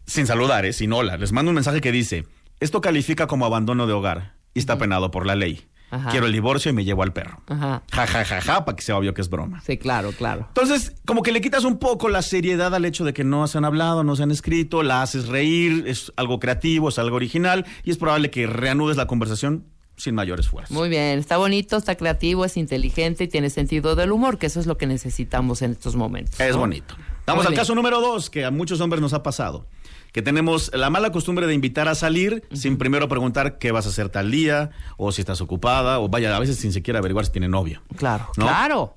Sin 0.05 0.27
saludar, 0.27 0.65
¿eh? 0.65 0.73
sin 0.73 0.93
hola. 0.93 1.17
Les 1.17 1.31
mando 1.31 1.49
un 1.49 1.55
mensaje 1.55 1.81
que 1.81 1.91
dice, 1.91 2.25
esto 2.59 2.81
califica 2.81 3.27
como 3.27 3.45
abandono 3.45 3.87
de 3.87 3.93
hogar 3.93 4.35
y 4.53 4.59
está 4.59 4.77
penado 4.77 5.11
por 5.11 5.25
la 5.25 5.35
ley. 5.35 5.61
Ajá. 5.91 6.09
Quiero 6.09 6.25
el 6.25 6.31
divorcio 6.31 6.71
y 6.71 6.73
me 6.73 6.83
llevo 6.83 7.03
al 7.03 7.13
perro. 7.13 7.41
Ajá. 7.47 7.83
Ja, 7.91 8.07
ja, 8.07 8.25
ja, 8.25 8.41
ja, 8.41 8.65
para 8.65 8.75
que 8.75 8.81
sea 8.81 8.97
obvio 8.97 9.13
que 9.13 9.21
es 9.21 9.29
broma. 9.29 9.61
Sí, 9.61 9.77
claro, 9.77 10.11
claro. 10.11 10.45
Entonces, 10.47 10.95
como 11.05 11.21
que 11.21 11.31
le 11.31 11.41
quitas 11.41 11.65
un 11.65 11.77
poco 11.77 12.09
la 12.09 12.21
seriedad 12.21 12.73
al 12.73 12.85
hecho 12.85 13.03
de 13.03 13.13
que 13.13 13.23
no 13.23 13.45
se 13.47 13.57
han 13.57 13.65
hablado, 13.65 14.03
no 14.03 14.15
se 14.15 14.23
han 14.23 14.31
escrito, 14.31 14.83
la 14.83 15.01
haces 15.01 15.27
reír, 15.27 15.83
es 15.87 16.11
algo 16.15 16.39
creativo, 16.39 16.89
es 16.89 16.97
algo 16.97 17.17
original 17.17 17.65
y 17.83 17.91
es 17.91 17.97
probable 17.97 18.31
que 18.31 18.47
reanudes 18.47 18.97
la 18.97 19.05
conversación 19.05 19.65
sin 19.97 20.15
mayor 20.15 20.39
esfuerzo. 20.39 20.73
Muy 20.73 20.89
bien, 20.89 21.19
está 21.19 21.37
bonito, 21.37 21.77
está 21.77 21.95
creativo, 21.95 22.45
es 22.45 22.57
inteligente 22.57 23.25
y 23.25 23.27
tiene 23.27 23.49
sentido 23.49 23.95
del 23.95 24.11
humor, 24.11 24.37
que 24.37 24.47
eso 24.47 24.59
es 24.59 24.65
lo 24.65 24.77
que 24.77 24.87
necesitamos 24.87 25.61
en 25.61 25.71
estos 25.71 25.95
momentos. 25.95 26.39
Es 26.39 26.55
bonito. 26.55 26.95
Vamos 27.31 27.45
al 27.45 27.53
caso 27.53 27.75
número 27.75 27.99
dos, 28.01 28.29
que 28.29 28.45
a 28.45 28.51
muchos 28.51 28.81
hombres 28.81 29.01
nos 29.01 29.13
ha 29.13 29.23
pasado. 29.23 29.65
Que 30.11 30.21
tenemos 30.21 30.71
la 30.73 30.89
mala 30.89 31.11
costumbre 31.11 31.47
de 31.47 31.53
invitar 31.53 31.87
a 31.87 31.95
salir 31.95 32.43
sin 32.53 32.77
primero 32.77 33.07
preguntar 33.07 33.57
qué 33.57 33.71
vas 33.71 33.85
a 33.85 33.89
hacer 33.89 34.09
tal 34.09 34.29
día, 34.29 34.71
o 34.97 35.11
si 35.11 35.21
estás 35.21 35.39
ocupada, 35.41 35.99
o 35.99 36.09
vaya, 36.09 36.35
a 36.35 36.39
veces 36.39 36.57
sin 36.57 36.73
siquiera 36.73 36.99
averiguar 36.99 37.25
si 37.25 37.31
tiene 37.31 37.47
novio. 37.47 37.81
Claro, 37.95 38.27
¿No? 38.37 38.45
claro. 38.45 38.95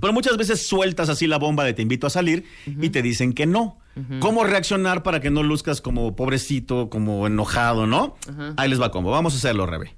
Pero 0.00 0.12
muchas 0.12 0.36
veces 0.36 0.66
sueltas 0.66 1.08
así 1.08 1.26
la 1.26 1.38
bomba 1.38 1.64
de 1.64 1.74
te 1.74 1.82
invito 1.82 2.06
a 2.06 2.10
salir 2.10 2.44
y 2.66 2.90
te 2.90 3.02
dicen 3.02 3.32
que 3.32 3.46
no. 3.46 3.78
¿Cómo 4.20 4.44
reaccionar 4.44 5.02
para 5.02 5.20
que 5.20 5.30
no 5.30 5.42
luzcas 5.42 5.82
como 5.82 6.16
pobrecito, 6.16 6.88
como 6.88 7.26
enojado, 7.26 7.86
no? 7.86 8.16
Ahí 8.56 8.70
les 8.70 8.80
va 8.80 8.90
como. 8.90 9.10
Vamos 9.10 9.34
a 9.34 9.36
hacerlo, 9.36 9.66
Rebe. 9.66 9.94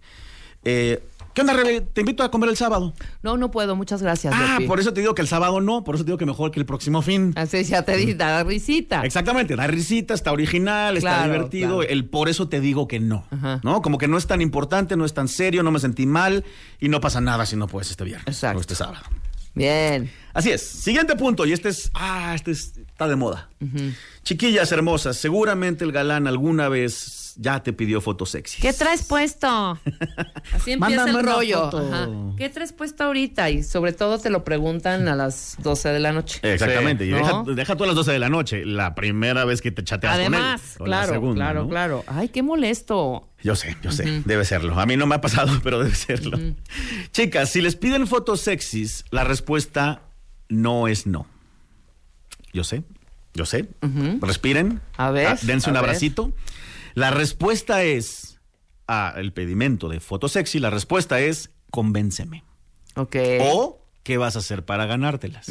Eh, 0.64 1.02
¿Qué 1.34 1.40
onda, 1.40 1.54
Rebe? 1.54 1.80
Te 1.80 2.02
invito 2.02 2.22
a 2.22 2.30
comer 2.30 2.50
el 2.50 2.56
sábado. 2.58 2.92
No, 3.22 3.38
no 3.38 3.50
puedo, 3.50 3.74
muchas 3.74 4.02
gracias. 4.02 4.34
Ah, 4.36 4.58
por 4.66 4.80
eso 4.80 4.92
te 4.92 5.00
digo 5.00 5.14
que 5.14 5.22
el 5.22 5.28
sábado 5.28 5.60
no, 5.62 5.82
por 5.82 5.94
eso 5.94 6.04
te 6.04 6.08
digo 6.08 6.18
que 6.18 6.26
mejor 6.26 6.50
que 6.50 6.60
el 6.60 6.66
próximo 6.66 7.00
fin. 7.00 7.32
Así 7.36 7.64
ya 7.64 7.82
te 7.82 7.96
di 7.96 8.14
la 8.14 8.44
risita. 8.44 9.02
Exactamente, 9.06 9.56
da 9.56 9.66
risita, 9.66 10.12
está 10.12 10.30
original, 10.32 10.96
está 10.98 11.10
Claro, 11.16 11.32
divertido. 11.32 11.76
claro. 11.78 11.82
El 11.90 12.04
por 12.04 12.28
eso 12.28 12.48
te 12.48 12.60
digo 12.60 12.86
que 12.86 13.00
no. 13.00 13.24
Ajá. 13.30 13.60
¿No? 13.62 13.80
Como 13.80 13.96
que 13.96 14.08
no 14.08 14.18
es 14.18 14.26
tan 14.26 14.42
importante, 14.42 14.94
no 14.96 15.06
es 15.06 15.14
tan 15.14 15.26
serio, 15.28 15.62
no 15.62 15.70
me 15.70 15.78
sentí 15.80 16.04
mal 16.04 16.44
y 16.80 16.88
no 16.88 17.00
pasa 17.00 17.20
nada 17.22 17.46
si 17.46 17.56
no 17.56 17.66
puedes 17.66 17.90
este 17.90 18.04
viernes 18.04 18.26
Exacto. 18.26 18.58
o 18.58 18.60
este 18.60 18.74
sábado. 18.74 19.04
Bien. 19.54 20.10
Así 20.34 20.50
es. 20.50 20.62
Siguiente 20.62 21.14
punto, 21.16 21.44
y 21.46 21.52
este 21.52 21.68
es. 21.68 21.90
Ah, 21.94 22.32
este 22.34 22.50
es- 22.52 22.76
está 22.78 23.06
de 23.08 23.16
moda. 23.16 23.48
Chiquillas 24.22 24.70
hermosas, 24.72 25.16
seguramente 25.16 25.84
el 25.84 25.92
galán 25.92 26.26
alguna 26.26 26.68
vez 26.68 27.34
ya 27.38 27.62
te 27.62 27.72
pidió 27.72 28.00
fotos 28.02 28.30
sexys. 28.30 28.60
¿Qué 28.60 28.72
traes 28.74 29.04
puesto? 29.04 29.46
Así 30.52 30.72
empieza 30.72 30.78
Mándame 30.78 31.10
el 31.20 31.24
rollo. 31.26 31.64
Ajá. 31.76 32.08
¿Qué 32.36 32.50
traes 32.50 32.72
puesto 32.74 33.04
ahorita? 33.04 33.48
Y 33.50 33.62
sobre 33.62 33.92
todo 33.94 34.18
te 34.18 34.28
lo 34.30 34.44
preguntan 34.44 35.08
a 35.08 35.16
las 35.16 35.56
12 35.60 35.88
de 35.88 35.98
la 36.00 36.12
noche. 36.12 36.40
Exactamente. 36.42 37.04
Sí. 37.04 37.10
Y 37.10 37.14
deja, 37.14 37.30
¿No? 37.32 37.44
deja 37.44 37.74
tú 37.76 37.84
a 37.84 37.86
las 37.86 37.96
12 37.96 38.12
de 38.12 38.18
la 38.18 38.28
noche, 38.28 38.64
la 38.66 38.94
primera 38.94 39.44
vez 39.46 39.62
que 39.62 39.70
te 39.72 39.82
chateas 39.82 40.14
Además, 40.14 40.74
con 40.76 40.86
él. 40.86 40.90
claro, 40.90 41.12
segunda, 41.14 41.34
claro, 41.44 41.62
¿no? 41.62 41.68
claro. 41.68 42.04
Ay, 42.06 42.28
qué 42.28 42.42
molesto. 42.42 43.28
Yo 43.42 43.56
sé, 43.56 43.76
yo 43.82 43.90
sé, 43.90 44.22
debe 44.26 44.44
serlo. 44.44 44.78
A 44.78 44.84
mí 44.86 44.96
no 44.96 45.06
me 45.06 45.14
ha 45.14 45.20
pasado, 45.22 45.58
pero 45.64 45.78
debe 45.82 45.94
serlo. 45.94 46.38
Chicas, 47.12 47.48
si 47.50 47.60
les 47.62 47.76
piden 47.76 48.06
fotos 48.06 48.40
sexys, 48.42 49.04
la 49.10 49.24
respuesta 49.24 50.02
no 50.52 50.86
es 50.88 51.06
no. 51.06 51.26
Yo 52.52 52.64
sé, 52.64 52.82
yo 53.34 53.46
sé. 53.46 53.68
Respiren. 54.20 54.80
A 54.96 55.10
ver, 55.10 55.26
Ah, 55.28 55.38
dense 55.42 55.70
un 55.70 55.74
ver. 55.74 55.82
abracito. 55.84 56.32
La 56.94 57.10
respuesta 57.10 57.82
es 57.82 58.38
a 58.86 59.14
el 59.16 59.32
pedimento 59.32 59.88
de 59.88 60.00
fotos 60.00 60.32
sexy, 60.32 60.58
la 60.58 60.68
respuesta 60.70 61.20
es 61.20 61.50
convénceme. 61.70 62.44
Ok. 62.96 63.16
O 63.40 63.78
qué 64.02 64.18
vas 64.18 64.36
a 64.36 64.40
hacer 64.40 64.64
para 64.64 64.84
ganártelas. 64.84 65.48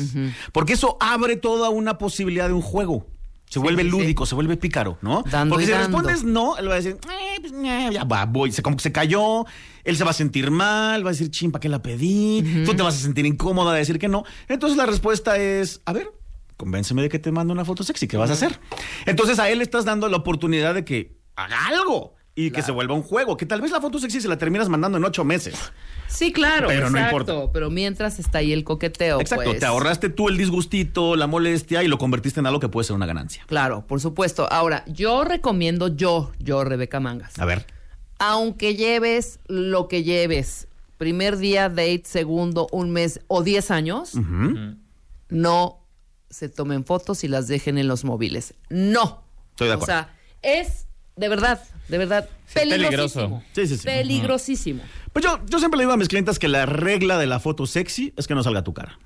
Porque 0.51 0.73
eso 0.73 0.97
abre 0.99 1.35
toda 1.37 1.69
una 1.69 1.97
posibilidad 1.97 2.47
de 2.47 2.53
un 2.53 2.61
juego. 2.61 3.07
Se 3.51 3.59
vuelve 3.59 3.83
sí, 3.83 3.89
sí. 3.89 3.97
lúdico, 3.97 4.25
se 4.25 4.33
vuelve 4.33 4.55
pícaro, 4.55 4.97
¿no? 5.01 5.23
Dando 5.29 5.53
Porque 5.53 5.65
si 5.65 5.71
dando. 5.73 5.87
respondes 5.87 6.23
no, 6.23 6.57
él 6.57 6.69
va 6.69 6.73
a 6.73 6.75
decir, 6.77 6.97
"Eh, 7.03 7.37
pues, 7.41 7.51
eh, 7.53 7.89
ya 7.91 8.05
va, 8.05 8.25
voy, 8.25 8.51
se, 8.51 8.63
como 8.63 8.77
que 8.77 8.83
se 8.83 8.91
cayó, 8.93 9.45
él 9.83 9.97
se 9.97 10.03
va 10.05 10.11
a 10.11 10.13
sentir 10.13 10.49
mal, 10.51 11.05
va 11.05 11.09
a 11.09 11.11
decir, 11.11 11.29
chimpa, 11.29 11.57
¿para 11.57 11.61
qué 11.63 11.69
la 11.69 11.81
pedí? 11.81 12.63
Tú 12.65 12.73
te 12.73 12.81
vas 12.81 12.95
a 12.95 12.99
sentir 12.99 13.25
incómoda 13.25 13.73
de 13.73 13.79
decir 13.79 13.99
que 13.99 14.07
no. 14.07 14.23
Entonces 14.47 14.77
la 14.77 14.85
respuesta 14.85 15.37
es, 15.37 15.81
a 15.85 15.91
ver, 15.91 16.09
convénceme 16.55 17.01
de 17.01 17.09
que 17.09 17.19
te 17.19 17.31
mando 17.31 17.51
una 17.53 17.65
foto 17.65 17.83
sexy, 17.83 18.07
¿qué 18.07 18.15
vas 18.17 18.29
a 18.29 18.33
hacer? 18.33 18.57
Entonces 19.05 19.37
a 19.37 19.49
él 19.49 19.57
le 19.57 19.65
estás 19.65 19.83
dando 19.83 20.07
la 20.07 20.15
oportunidad 20.17 20.73
de 20.73 20.85
que 20.85 21.17
haga 21.35 21.67
algo 21.67 22.15
y 22.33 22.51
que 22.51 22.61
se 22.61 22.71
vuelva 22.71 22.93
un 22.95 23.03
juego, 23.03 23.35
que 23.35 23.45
tal 23.45 23.61
vez 23.61 23.71
la 23.71 23.81
foto 23.81 23.99
sexy 23.99 24.21
se 24.21 24.27
la 24.27 24.37
terminas 24.37 24.69
mandando 24.69 24.97
en 24.97 25.03
ocho 25.03 25.23
meses. 25.25 25.55
Sí, 26.07 26.31
claro. 26.31 26.67
Pero 26.67 26.89
no 26.89 26.97
exacto. 26.97 27.17
importa. 27.33 27.51
Pero 27.53 27.69
mientras 27.69 28.19
está 28.19 28.39
ahí 28.39 28.53
el 28.53 28.63
coqueteo. 28.63 29.19
Exacto, 29.19 29.45
pues. 29.45 29.59
te 29.59 29.65
ahorraste 29.65 30.09
tú 30.09 30.29
el 30.29 30.37
disgustito, 30.37 31.15
la 31.15 31.27
molestia 31.27 31.83
y 31.83 31.87
lo 31.87 31.97
convertiste 31.97 32.39
en 32.39 32.47
algo 32.47 32.59
que 32.59 32.69
puede 32.69 32.85
ser 32.85 32.95
una 32.95 33.05
ganancia. 33.05 33.43
Claro, 33.47 33.85
por 33.85 33.99
supuesto. 34.01 34.47
Ahora, 34.51 34.83
yo 34.87 35.23
recomiendo, 35.23 35.89
yo, 35.89 36.31
yo, 36.39 36.63
Rebeca 36.63 36.99
Mangas. 36.99 37.37
A 37.39 37.45
ver. 37.45 37.65
Aunque 38.17 38.75
lleves 38.75 39.39
lo 39.47 39.87
que 39.87 40.03
lleves, 40.03 40.67
primer 40.97 41.37
día, 41.37 41.69
date, 41.69 42.03
segundo, 42.05 42.67
un 42.71 42.91
mes 42.91 43.19
o 43.27 43.43
diez 43.43 43.71
años, 43.71 44.13
no 45.29 45.79
se 46.29 46.49
tomen 46.49 46.85
fotos 46.85 47.23
y 47.23 47.27
las 47.27 47.47
dejen 47.47 47.77
en 47.77 47.87
los 47.87 48.03
móviles. 48.05 48.53
No. 48.69 49.23
Estoy 49.51 49.67
de 49.67 49.73
O 49.73 49.75
acuerdo. 49.75 49.93
sea, 49.93 50.15
es 50.41 50.87
de 51.15 51.29
verdad, 51.29 51.61
de 51.87 51.97
verdad, 51.97 52.29
Sí, 52.47 52.53
peligrosísimo. 52.59 52.89
peligroso. 52.89 53.43
Sí, 53.53 53.67
sí, 53.67 53.77
sí. 53.77 53.83
Peligrosísimo. 53.85 54.81
Pues 55.13 55.25
yo, 55.25 55.39
yo 55.47 55.59
siempre 55.59 55.77
le 55.77 55.83
digo 55.83 55.93
a 55.93 55.97
mis 55.97 56.07
clientes 56.07 56.39
que 56.39 56.47
la 56.47 56.65
regla 56.65 57.17
de 57.17 57.27
la 57.27 57.39
foto 57.39 57.65
sexy 57.65 58.13
es 58.17 58.27
que 58.27 58.35
no 58.35 58.43
salga 58.43 58.63
tu 58.63 58.73
cara. 58.73 58.97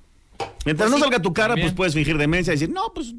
Mientras 0.66 0.90
Pues 0.90 0.92
no 0.92 0.98
sí, 0.98 1.02
salga 1.04 1.22
tu 1.22 1.34
cara, 1.34 1.50
también. 1.50 1.68
pues 1.68 1.76
puedes 1.76 1.94
fingir 1.94 2.18
demencia 2.18 2.52
y 2.54 2.56
decir, 2.58 2.70
no, 2.70 2.92
pues, 2.94 3.14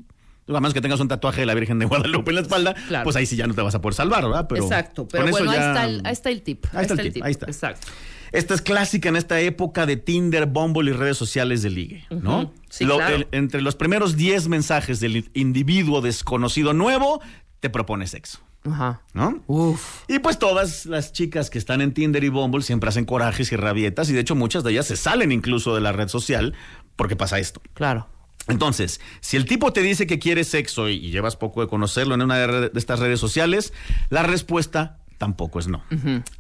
a 0.49 0.53
menos 0.53 0.75
que 0.75 0.81
tengas 0.81 1.01
un 1.01 1.09
tatuaje 1.09 1.41
de 1.41 1.47
la 1.47 1.55
Virgen 1.55 1.79
de 1.79 1.87
Guadalupe 1.87 2.31
en 2.31 2.35
la 2.37 2.41
espalda, 2.43 2.75
Claro. 2.89 3.05
pues 3.05 3.17
ahí 3.17 3.27
sí 3.27 3.37
ya 3.37 3.47
no 3.47 3.55
te 3.55 3.63
vas 3.63 3.75
a 3.75 3.81
poder 3.81 3.95
salvar, 3.95 4.23
¿verdad? 4.25 4.47
Pero 4.49 4.63
Exacto. 4.65 5.07
Pero 5.09 5.29
bueno, 5.29 5.51
ahí, 5.51 5.57
ya- 5.59 5.69
está 5.69 5.85
el, 5.85 6.03
ahí 6.05 6.13
está 6.13 6.31
el 6.31 6.43
tip. 6.43 6.67
Ahí 6.73 6.83
está 6.87 6.95
el 7.03 7.13
tip, 7.13 7.23
ahí 7.25 7.31
está. 7.33 7.47
Exacto. 7.47 7.87
Esta 8.33 8.55
es 8.55 8.61
clásica 8.61 9.09
en 9.09 9.17
esta 9.17 9.41
época 9.41 9.87
de 9.87 9.97
Tinder, 9.97 10.47
Bumble 10.47 10.91
y 10.91 10.95
redes 10.95 11.17
sociales 11.17 11.63
de 11.63 11.71
ligue, 11.71 12.05
¿no? 12.11 12.53
Sí, 12.69 12.85
claro. 12.85 13.25
entre 13.33 13.63
los 13.63 13.77
primeros 13.77 14.17
10 14.17 14.49
mensajes 14.49 14.99
del 15.01 15.31
individuo 15.35 16.01
desconocido 16.01 16.73
nuevo, 16.73 17.21
te 17.61 17.71
propone 17.71 18.07
sexo, 18.09 18.41
Ajá. 18.69 19.01
¿no? 19.15 19.43
Uf. 19.47 20.03
Y 20.09 20.19
pues 20.19 20.39
todas 20.39 20.87
las 20.87 21.13
chicas 21.13 21.51
que 21.51 21.59
están 21.59 21.81
en 21.81 21.93
Tinder 21.93 22.25
y 22.25 22.29
Bumble 22.29 22.63
siempre 22.63 22.89
hacen 22.89 23.05
corajes 23.05 23.53
y 23.53 23.57
rabietas 23.57 24.11
y 24.11 24.13
de 24.13 24.21
hecho 24.21 24.35
muchas 24.35 24.65
de 24.65 24.73
ellas 24.73 24.87
se 24.87 24.97
salen 24.97 25.33
incluso 25.33 25.75
de 25.75 25.81
la 25.81 25.93
red 25.93 26.09
social 26.09 26.55
porque 26.97 27.17
pasa 27.17 27.39
esto. 27.39 27.61
Claro. 27.75 28.09
Entonces, 28.49 29.01
si 29.21 29.37
el 29.37 29.45
tipo 29.45 29.73
te 29.73 29.83
dice 29.83 30.07
que 30.07 30.19
quiere 30.19 30.45
sexo 30.45 30.89
y, 30.89 31.11
llevas 31.11 31.37
poco 31.37 31.63
de 31.63 31.69
conocerlo 31.69 32.15
en 32.15 32.23
una 32.23 32.37
de 32.37 32.71
estas 32.75 33.01
redes 33.01 33.19
sociales, 33.19 33.73
la 34.09 34.23
respuesta 34.23 34.99
tampoco 35.19 35.59
es 35.59 35.69
no. 35.69 35.83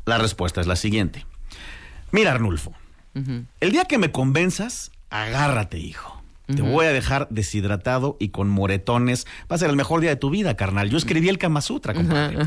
La 0.04 0.18
respuesta 0.18 0.60
es 0.60 0.66
la 0.66 0.76
siguiente. 0.76 1.26
Mira, 2.12 2.32
Arnulfo, 2.32 2.72
el 3.60 3.72
día 3.72 3.86
que 3.86 3.98
me 3.98 4.12
convenzas, 4.12 4.92
agárrate, 5.10 5.78
hijo. 5.78 6.15
Te 6.46 6.62
voy 6.62 6.86
a 6.86 6.92
dejar 6.92 7.28
deshidratado 7.30 8.16
y 8.20 8.28
con 8.28 8.48
moretones. 8.48 9.26
Va 9.50 9.56
a 9.56 9.58
ser 9.58 9.70
el 9.70 9.76
mejor 9.76 10.00
día 10.00 10.10
de 10.10 10.16
tu 10.16 10.30
vida, 10.30 10.56
carnal. 10.56 10.88
Yo 10.90 10.96
escribí 10.96 11.28
el 11.28 11.38
Kama 11.38 11.60
Sutra, 11.60 11.92
compadre. 11.92 12.38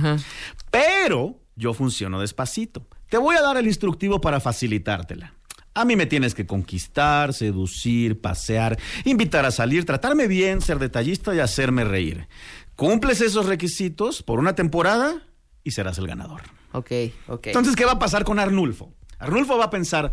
Pero 0.71 1.39
yo 1.55 1.73
funciono 1.73 2.21
despacito. 2.21 2.87
Te 3.09 3.17
voy 3.17 3.35
a 3.35 3.41
dar 3.41 3.57
el 3.57 3.67
instructivo 3.67 4.21
para 4.21 4.39
facilitártela. 4.39 5.33
A 5.73 5.85
mí 5.85 5.95
me 5.95 6.05
tienes 6.05 6.33
que 6.33 6.45
conquistar, 6.45 7.33
seducir, 7.33 8.19
pasear, 8.19 8.77
invitar 9.05 9.45
a 9.45 9.51
salir, 9.51 9.85
tratarme 9.85 10.27
bien, 10.27 10.61
ser 10.61 10.79
detallista 10.79 11.33
y 11.35 11.39
hacerme 11.39 11.83
reír. 11.83 12.27
Cumples 12.75 13.21
esos 13.21 13.45
requisitos 13.45 14.23
por 14.23 14.39
una 14.39 14.55
temporada 14.55 15.21
y 15.63 15.71
serás 15.71 15.97
el 15.97 16.07
ganador. 16.07 16.41
Ok, 16.71 16.91
ok. 17.27 17.47
Entonces, 17.47 17.75
¿qué 17.75 17.85
va 17.85 17.93
a 17.93 17.99
pasar 17.99 18.23
con 18.23 18.39
Arnulfo? 18.39 18.93
Arnulfo 19.19 19.57
va 19.57 19.65
a 19.65 19.69
pensar, 19.69 20.11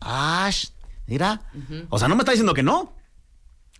Ash, 0.00 0.68
mira, 1.06 1.42
o 1.88 1.98
sea, 1.98 2.08
no 2.08 2.16
me 2.16 2.22
está 2.22 2.32
diciendo 2.32 2.54
que 2.54 2.62
no. 2.62 2.95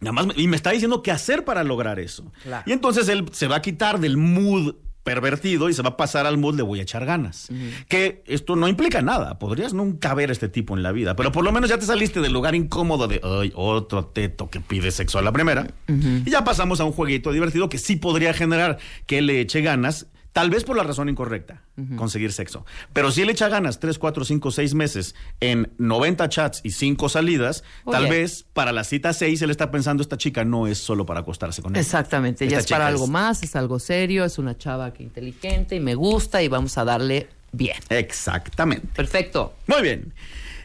Nada 0.00 0.12
más, 0.12 0.26
me- 0.26 0.34
y 0.36 0.46
me 0.48 0.56
está 0.56 0.70
diciendo 0.70 1.02
qué 1.02 1.10
hacer 1.10 1.44
para 1.44 1.64
lograr 1.64 1.98
eso. 2.00 2.30
Claro. 2.42 2.64
Y 2.66 2.72
entonces 2.72 3.08
él 3.08 3.24
se 3.32 3.46
va 3.48 3.56
a 3.56 3.62
quitar 3.62 3.98
del 4.00 4.16
mood 4.16 4.74
pervertido 5.02 5.68
y 5.68 5.72
se 5.72 5.82
va 5.82 5.90
a 5.90 5.96
pasar 5.96 6.26
al 6.26 6.36
mood, 6.36 6.56
le 6.56 6.64
voy 6.64 6.80
a 6.80 6.82
echar 6.82 7.06
ganas. 7.06 7.48
Que 7.88 8.24
esto 8.26 8.56
no 8.56 8.66
implica 8.66 9.02
nada. 9.02 9.38
Podrías 9.38 9.72
nunca 9.72 10.12
ver 10.14 10.30
a 10.30 10.32
este 10.32 10.48
tipo 10.48 10.76
en 10.76 10.82
la 10.82 10.90
vida, 10.90 11.14
pero 11.14 11.30
por 11.30 11.44
lo 11.44 11.52
menos 11.52 11.70
ya 11.70 11.78
te 11.78 11.86
saliste 11.86 12.20
del 12.20 12.32
lugar 12.32 12.56
incómodo 12.56 13.06
de, 13.06 13.20
ay, 13.22 13.52
otro 13.54 14.04
teto 14.06 14.50
que 14.50 14.58
pide 14.60 14.90
sexo 14.90 15.20
a 15.20 15.22
la 15.22 15.30
primera. 15.30 15.68
Y 15.86 16.28
ya 16.28 16.42
pasamos 16.42 16.80
a 16.80 16.84
un 16.84 16.90
jueguito 16.92 17.30
divertido 17.30 17.68
que 17.68 17.78
sí 17.78 17.94
podría 17.94 18.34
generar 18.34 18.78
que 19.06 19.22
le 19.22 19.40
eche 19.40 19.60
ganas. 19.62 20.06
Tal 20.36 20.50
vez 20.50 20.64
por 20.64 20.76
la 20.76 20.82
razón 20.82 21.08
incorrecta, 21.08 21.62
conseguir 21.96 22.30
sexo. 22.30 22.66
Pero 22.92 23.10
si 23.10 23.22
él 23.22 23.30
echa 23.30 23.48
ganas 23.48 23.80
3, 23.80 23.98
4, 23.98 24.22
5, 24.22 24.50
6 24.50 24.74
meses 24.74 25.14
en 25.40 25.72
90 25.78 26.28
chats 26.28 26.60
y 26.62 26.72
5 26.72 27.08
salidas, 27.08 27.64
tal 27.90 28.06
vez 28.06 28.44
para 28.52 28.70
la 28.72 28.84
cita 28.84 29.14
6 29.14 29.40
él 29.40 29.50
está 29.50 29.70
pensando, 29.70 30.02
esta 30.02 30.18
chica 30.18 30.44
no 30.44 30.66
es 30.66 30.76
solo 30.76 31.06
para 31.06 31.20
acostarse 31.20 31.62
con 31.62 31.74
él. 31.74 31.80
Exactamente, 31.80 32.46
ya 32.48 32.58
es 32.58 32.66
para 32.66 32.88
algo 32.88 33.04
es- 33.04 33.10
más, 33.10 33.42
es 33.42 33.56
algo 33.56 33.78
serio, 33.78 34.26
es 34.26 34.36
una 34.36 34.58
chava 34.58 34.92
que 34.92 35.04
inteligente 35.04 35.74
y 35.74 35.80
me 35.80 35.94
gusta 35.94 36.42
y 36.42 36.48
vamos 36.48 36.76
a 36.76 36.84
darle 36.84 37.28
bien. 37.52 37.78
Exactamente. 37.88 38.88
Perfecto. 38.94 39.54
Muy 39.66 39.80
bien. 39.80 40.12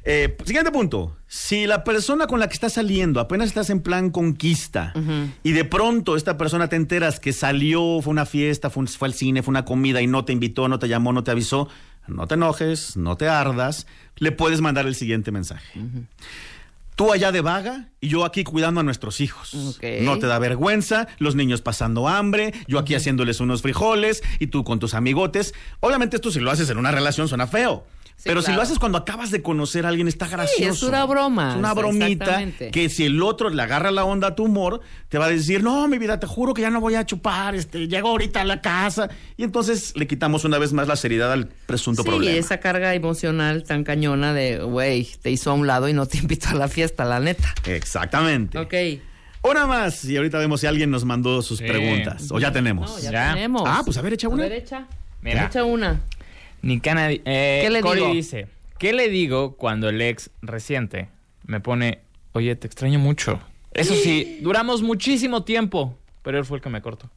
Eh, 0.04 0.36
siguiente 0.46 0.72
punto. 0.72 1.16
Si 1.28 1.68
la 1.68 1.84
persona 1.84 2.26
con 2.28 2.40
la 2.40 2.48
que 2.48 2.54
estás 2.56 2.74
saliendo, 2.74 3.20
apenas 3.20 3.48
estás 3.48 3.70
en 3.70 3.82
plan 3.82 4.10
conquista, 4.10 4.94
y 5.44 5.52
de 5.52 5.64
pronto 5.64 6.16
esta 6.16 6.38
persona 6.38 6.68
te 6.70 6.76
enteras 6.76 7.20
que 7.20 7.34
salió, 7.34 8.02
fue 8.02 8.12
una 8.12 8.26
fiesta, 8.26 8.70
fue, 8.70 8.82
un- 8.82 8.88
fue 8.88 9.08
al 9.08 9.14
cine, 9.14 9.44
fue 9.44 9.52
una 9.52 9.64
comida 9.64 10.02
y 10.02 10.08
no 10.08 10.26
te 10.26 10.34
invitó, 10.34 10.68
no 10.68 10.80
te 10.80 10.88
llamó, 10.88 11.14
no 11.14 11.24
te 11.24 11.32
avisó, 11.32 11.70
no 12.08 12.26
te 12.28 12.34
enojes, 12.34 12.98
no 12.98 13.16
te 13.16 13.28
ardas, 13.30 13.86
le 14.18 14.32
puedes 14.32 14.60
mandar 14.60 14.88
el 14.88 14.96
siguiente 14.96 15.32
mensaje. 15.32 15.80
Tú 16.96 17.14
allá 17.14 17.32
de 17.32 17.42
vaga 17.42 17.88
y 18.02 18.10
yo 18.10 18.26
aquí 18.26 18.44
cuidando 18.44 18.82
a 18.82 18.84
nuestros 18.84 19.22
hijos. 19.22 19.78
No 20.02 20.20
te 20.20 20.28
da 20.28 20.38
vergüenza, 20.40 21.08
los 21.20 21.36
niños 21.36 21.62
pasando 21.62 22.08
hambre, 22.08 22.54
yo 22.68 22.80
aquí 22.80 22.96
haciéndoles 22.96 23.40
unos 23.40 23.62
frijoles 23.62 24.22
y 24.40 24.48
tú 24.48 24.64
con 24.64 24.80
tus 24.80 24.94
amigotes. 24.94 25.54
Obviamente 25.80 26.18
esto 26.18 26.32
si 26.32 26.40
lo 26.40 26.52
haces 26.52 26.70
en 26.70 26.78
una 26.78 26.92
relación 26.92 27.28
suena 27.28 27.48
feo. 27.48 27.86
Sí, 28.22 28.30
pero 28.30 28.44
si 28.44 28.52
lo 28.52 28.62
haces 28.62 28.78
cuando 28.78 29.00
acabas 29.00 29.32
de 29.32 29.42
conocer 29.42 29.84
a 29.88 29.90
alguien 29.90 30.08
está 30.08 30.28
gracioso. 30.28 30.72
es 30.72 30.84
una 30.84 31.06
broma, 31.06 31.54
Es 31.54 31.58
una 31.58 31.74
bromita 31.74 32.40
que 32.72 32.88
si 32.88 33.06
el 33.06 33.20
otro 33.24 33.50
le 33.50 33.60
agarra 33.64 33.90
la 33.90 34.04
onda 34.06 34.28
a 34.28 34.36
tu 34.36 34.44
humor, 34.44 34.82
te 35.10 35.18
va 35.18 35.26
a 35.26 35.30
decir, 35.30 35.64
no, 35.64 35.88
mi 35.88 35.98
vida, 35.98 36.20
te 36.20 36.28
juro 36.28 36.54
que 36.54 36.62
ya 36.62 36.70
no 36.70 36.80
voy 36.80 36.94
a 36.94 37.04
chupar, 37.04 37.56
este, 37.56 37.88
llego 37.88 38.10
ahorita 38.10 38.42
a 38.42 38.44
la 38.46 38.62
casa. 38.62 39.10
Y 39.38 39.44
entonces 39.44 39.94
le 39.96 40.06
quitamos 40.06 40.46
una 40.46 40.60
vez 40.60 40.72
más 40.72 40.88
la 40.88 40.98
seriedad 40.98 41.32
al 41.32 41.48
presunto 41.48 42.04
Sí, 42.04 42.10
problema. 42.10 42.38
esa 42.38 42.60
carga 42.60 42.94
emocional 42.94 43.64
tan 43.64 43.84
cañona 43.84 44.36
de, 44.36 44.60
güey, 44.60 45.08
te 45.24 45.32
hizo 45.32 45.50
a 45.50 45.54
un 45.56 45.66
lado 45.66 45.90
y 45.90 45.94
no 45.94 46.06
te 46.06 46.18
invitó 46.22 46.50
a 46.50 46.54
la 46.54 46.68
fiesta, 46.68 47.04
la 47.06 47.20
neta. 47.20 47.56
Exactamente. 47.66 48.60
Ok. 48.60 48.74
Una 49.44 49.66
más 49.66 50.06
y 50.06 50.16
ahorita 50.16 50.38
vemos 50.38 50.62
si 50.62 50.68
alguien 50.68 50.92
nos 50.92 51.04
mandó 51.06 51.42
sus 51.42 51.58
Sí. 51.58 51.66
preguntas. 51.66 52.28
O 52.32 52.40
ya 52.40 52.52
tenemos. 52.52 52.88
No, 52.92 53.00
ya, 53.00 53.12
Ya. 53.12 53.34
tenemos. 53.34 53.64
Ah, 53.66 53.82
pues 53.84 53.98
a 53.98 54.02
ver, 54.04 54.14
echa 54.14 54.28
una. 54.28 54.44
A 54.44 54.48
ver, 54.50 54.60
echa. 54.60 54.86
Mira. 55.24 55.46
Echa 55.48 55.64
una. 55.64 56.02
Nicana, 56.62 57.12
eh, 57.12 57.20
¿Qué 57.64 57.70
le 57.70 57.82
Cory 57.82 58.02
digo? 58.02 58.14
dice, 58.14 58.48
¿qué 58.78 58.94
le 58.94 59.10
digo 59.10 59.56
cuando 59.56 59.90
el 59.90 60.02
ex 60.02 60.30
reciente 60.42 61.10
me 61.46 61.60
pone, 61.60 62.02
oye, 62.34 62.56
te 62.56 62.68
extraño 62.68 63.00
mucho? 63.00 63.40
Eso 63.74 63.96
sí, 63.96 64.40
duramos 64.44 64.82
muchísimo 64.82 65.44
tiempo, 65.44 65.98
pero 66.22 66.38
él 66.38 66.46
fue 66.46 66.58
el 66.58 66.64
que 66.64 66.70
me 66.70 66.82
cortó. 66.82 67.10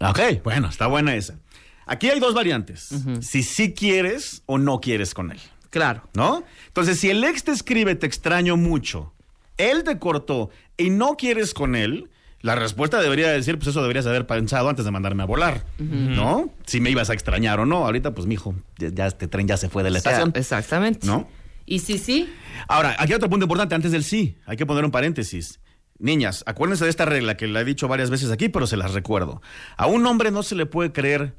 Ok, 0.00 0.20
bueno, 0.44 0.68
está 0.68 0.86
buena 0.86 1.14
esa. 1.14 1.38
Aquí 1.86 2.08
hay 2.08 2.20
dos 2.20 2.34
variantes. 2.34 2.90
Si 3.20 3.42
sí 3.42 3.72
quieres 3.72 4.42
o 4.46 4.58
no 4.58 4.80
quieres 4.80 5.14
con 5.14 5.30
él. 5.32 5.40
Claro. 5.70 6.02
¿No? 6.14 6.44
Entonces, 6.66 7.00
si 7.00 7.08
el 7.10 7.24
ex 7.24 7.44
te 7.44 7.50
escribe 7.52 7.94
te 7.94 8.06
extraño 8.06 8.56
mucho, 8.56 9.12
él 9.56 9.84
te 9.84 9.98
cortó 9.98 10.50
y 10.76 10.90
no 10.90 11.16
quieres 11.16 11.54
con 11.54 11.74
él, 11.74 12.10
la 12.40 12.54
respuesta 12.54 13.00
debería 13.00 13.28
decir, 13.30 13.56
pues 13.58 13.68
eso 13.68 13.80
deberías 13.82 14.06
haber 14.06 14.26
pensado 14.26 14.68
antes 14.68 14.84
de 14.84 14.90
mandarme 14.90 15.22
a 15.24 15.26
volar, 15.26 15.64
¿no? 15.78 16.52
Si 16.66 16.80
me 16.80 16.90
ibas 16.90 17.10
a 17.10 17.14
extrañar 17.14 17.58
o 17.60 17.66
no. 17.66 17.84
Ahorita, 17.84 18.14
pues, 18.14 18.26
mijo, 18.26 18.54
ya, 18.78 18.88
ya 18.92 19.06
este 19.06 19.26
tren 19.28 19.48
ya 19.48 19.56
se 19.56 19.68
fue 19.68 19.82
de 19.82 19.90
la 19.90 19.98
O 19.98 20.02
sea, 20.02 20.12
estación. 20.12 20.32
exactamente. 20.36 21.06
¿No? 21.06 21.28
Y 21.66 21.80
sí, 21.80 21.98
sí. 21.98 22.32
Ahora, 22.68 22.96
aquí 22.98 23.12
hay 23.12 23.16
otro 23.16 23.28
punto 23.28 23.44
importante 23.44 23.74
antes 23.74 23.92
del 23.92 24.04
sí. 24.04 24.38
Hay 24.46 24.56
que 24.56 24.64
poner 24.66 24.84
un 24.84 24.90
paréntesis. 24.90 25.60
Niñas, 25.98 26.44
acuérdense 26.46 26.84
de 26.84 26.90
esta 26.90 27.04
regla 27.04 27.36
que 27.36 27.48
la 27.48 27.60
he 27.60 27.64
dicho 27.64 27.88
varias 27.88 28.08
veces 28.08 28.30
aquí, 28.30 28.48
pero 28.48 28.66
se 28.68 28.76
las 28.76 28.94
recuerdo. 28.94 29.42
A 29.76 29.86
un 29.86 30.06
hombre 30.06 30.30
no 30.30 30.42
se 30.44 30.54
le 30.54 30.64
puede 30.64 30.92
creer 30.92 31.34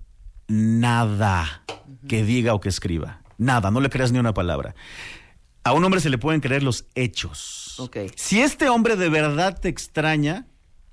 nada 0.48 1.64
que 2.08 2.24
diga 2.24 2.54
o 2.54 2.60
que 2.60 2.70
escriba. 2.70 3.22
Nada, 3.38 3.72
no 3.72 3.80
le 3.80 3.90
creas 3.90 4.12
ni 4.12 4.20
una 4.20 4.34
palabra. 4.34 4.76
A 5.64 5.74
un 5.74 5.84
hombre 5.86 6.02
se 6.02 6.10
le 6.10 6.18
pueden 6.18 6.42
creer 6.42 6.64
los 6.64 6.86
hechos. 6.96 7.76
Ok. 7.80 7.98
Si 8.16 8.42
este 8.42 8.68
hombre 8.70 8.96
de 8.98 9.10
verdad 9.10 9.58
te 9.60 9.70
extraña, 9.70 10.46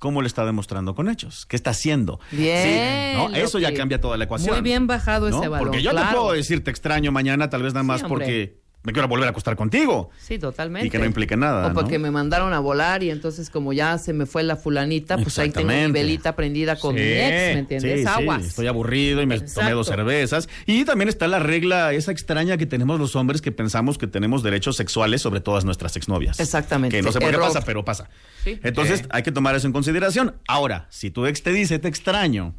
¿cómo 0.07 0.23
le 0.23 0.29
está 0.29 0.45
demostrando 0.45 0.95
con 0.95 1.09
hechos? 1.09 1.47
¿Qué 1.47 1.57
está 1.57 1.71
haciendo? 1.71 2.21
Bien, 2.31 2.63
Sí, 2.63 3.17
¿no? 3.17 3.35
Eso 3.35 3.59
ya 3.59 3.75
cambia 3.75 4.01
toda 4.01 4.17
la 4.17 4.23
ecuación. 4.23 4.55
Muy 4.55 4.63
bien 4.63 4.87
bajado 4.87 5.29
¿no? 5.29 5.37
ese 5.37 5.49
balón. 5.49 5.67
Porque 5.67 5.83
yo 5.83 5.93
te 5.93 6.01
puedo 6.13 6.31
decir 6.31 6.63
te 6.63 6.71
extraño 6.71 7.11
mañana, 7.11 7.51
tal 7.51 7.65
vez 7.65 7.75
nada 7.75 7.83
más 7.83 8.03
Sí, 8.03 8.07
porque 8.07 8.61
me 8.87 8.93
quiero 8.93 9.09
volver 9.09 9.27
a 9.27 9.31
acostar 9.33 9.57
contigo. 9.57 10.11
Sí, 10.17 10.39
totalmente. 10.39 10.87
Y 10.87 10.91
que 10.91 10.99
no 10.99 11.05
implique 11.05 11.37
nada, 11.37 11.67
O 11.67 11.75
porque 11.75 11.99
¿no? 11.99 12.05
me 12.05 12.11
mandaron 12.13 12.53
a 12.55 12.61
volar 12.61 13.03
y 13.03 13.11
entonces 13.11 13.51
como 13.51 13.73
ya 13.73 13.99
se 13.99 14.13
me 14.13 14.25
fue 14.27 14.45
la 14.45 14.55
fulanita, 14.57 15.19
pues 15.19 15.39
ahí 15.41 15.51
tengo 15.51 15.69
mi 15.73 15.91
velita 15.91 16.37
prendida 16.37 16.77
con 16.77 16.95
Sí, 16.95 17.01
mi 17.03 17.07
ex, 17.09 17.55
¿me 17.55 17.59
entiendes? 17.59 18.01
Sí, 18.01 18.07
Aguas. 18.07 18.43
sí, 18.43 18.49
estoy 18.49 18.67
aburrido 18.69 19.21
y 19.23 19.27
me 19.27 19.35
Exacto. 19.35 19.61
tomé 19.61 19.73
dos 19.73 19.89
cervezas. 19.89 20.49
Y 20.67 20.85
también 20.85 21.09
está 21.09 21.27
la 21.27 21.41
regla 21.41 21.93
esa 21.93 22.13
extraña 22.13 22.57
que 22.57 22.67
tenemos 22.67 23.01
los 23.01 23.17
hombres 23.17 23.43
que 23.43 23.51
pensamos 23.53 23.99
que 23.99 24.07
tenemos 24.07 24.45
derechos 24.45 24.77
sexuales 24.77 25.21
sobre 25.21 25.41
todas 25.41 25.65
nuestras 25.65 25.97
exnovias. 25.97 26.39
Exactamente. 26.39 26.97
Que 26.97 27.03
no 27.03 27.11
sé 27.11 27.19
por 27.21 27.33
qué 27.33 27.39
pasa, 27.39 27.63
pero 27.63 27.85
pasa. 27.85 28.09
Sí. 28.45 28.61
Entonces 28.63 29.03
hay 29.11 29.25
que 29.25 29.33
tomar 29.33 29.57
eso 29.57 29.67
en 29.67 29.73
consideración. 29.73 30.37
Ahora, 30.47 30.87
si 30.91 31.11
tu 31.11 31.27
ex 31.27 31.43
te 31.43 31.53
dice 31.53 31.81
te 31.81 31.89
extraño, 31.89 32.55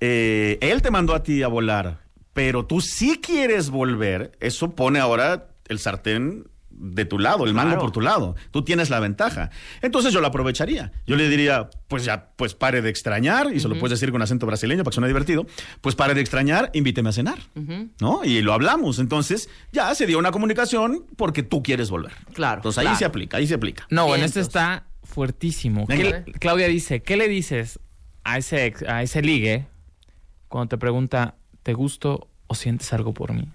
eh, 0.00 0.58
él 0.60 0.80
te 0.82 0.90
mandó 0.90 1.14
a 1.14 1.22
ti 1.22 1.42
a 1.42 1.48
volar, 1.48 2.00
pero 2.32 2.64
tú 2.64 2.80
sí 2.80 3.18
quieres 3.20 3.70
volver, 3.70 4.32
eso 4.40 4.70
pone 4.76 5.00
ahora 5.00 5.48
el 5.68 5.78
sartén 5.78 6.46
de 6.70 7.04
tu 7.04 7.18
lado, 7.18 7.44
el 7.44 7.54
mango 7.54 7.70
Claro. 7.70 7.80
por 7.80 7.90
tu 7.90 8.00
lado. 8.00 8.36
Tú 8.52 8.62
tienes 8.62 8.88
la 8.88 9.00
ventaja. 9.00 9.50
Entonces 9.82 10.12
yo 10.12 10.20
lo 10.20 10.28
aprovecharía. 10.28 10.92
Yo 11.08 11.16
le 11.16 11.28
diría, 11.28 11.70
pues 11.88 12.04
ya, 12.04 12.28
pues 12.36 12.54
pare 12.54 12.82
de 12.82 12.88
extrañar, 12.90 13.52
y 13.52 13.58
se 13.58 13.68
lo 13.68 13.76
puedes 13.80 13.98
decir 13.98 14.12
con 14.12 14.22
acento 14.22 14.46
brasileño 14.46 14.84
para 14.84 14.92
que 14.92 14.94
suene 14.94 15.08
divertido, 15.08 15.44
pues 15.80 15.96
pare 15.96 16.14
de 16.14 16.20
extrañar, 16.20 16.70
invíteme 16.74 17.08
a 17.08 17.12
cenar, 17.12 17.38
¿no? 18.00 18.22
Y 18.24 18.42
lo 18.42 18.52
hablamos. 18.52 19.00
Entonces 19.00 19.48
ya 19.72 19.92
se 19.96 20.06
dio 20.06 20.18
una 20.20 20.30
comunicación 20.30 21.04
porque 21.16 21.42
tú 21.42 21.64
quieres 21.64 21.90
volver. 21.90 22.12
Claro, 22.32 22.58
Entonces 22.58 22.78
ahí 22.78 22.84
claro. 22.84 22.98
se 22.98 23.04
aplica, 23.06 23.36
ahí 23.38 23.46
se 23.48 23.54
aplica. 23.54 23.86
No, 23.90 24.02
bueno, 24.06 24.22
Vientos. 24.22 24.36
este 24.36 24.40
está 24.40 24.84
fuertísimo. 25.02 25.84
Venga. 25.86 26.22
¿Qué 26.22 26.30
le- 26.30 26.38
Claudia 26.38 26.68
dice, 26.68 27.02
¿qué 27.02 27.16
le 27.16 27.26
dices 27.26 27.80
a 28.22 28.38
ese, 28.38 28.66
ex- 28.66 28.82
a 28.84 29.02
ese 29.02 29.20
ligue 29.22 29.66
cuando 30.46 30.68
te 30.68 30.78
pregunta, 30.78 31.34
¿te 31.64 31.72
gusto 31.72 32.28
o 32.46 32.54
sientes 32.54 32.92
algo 32.92 33.12
por 33.14 33.32
mí? 33.32 33.48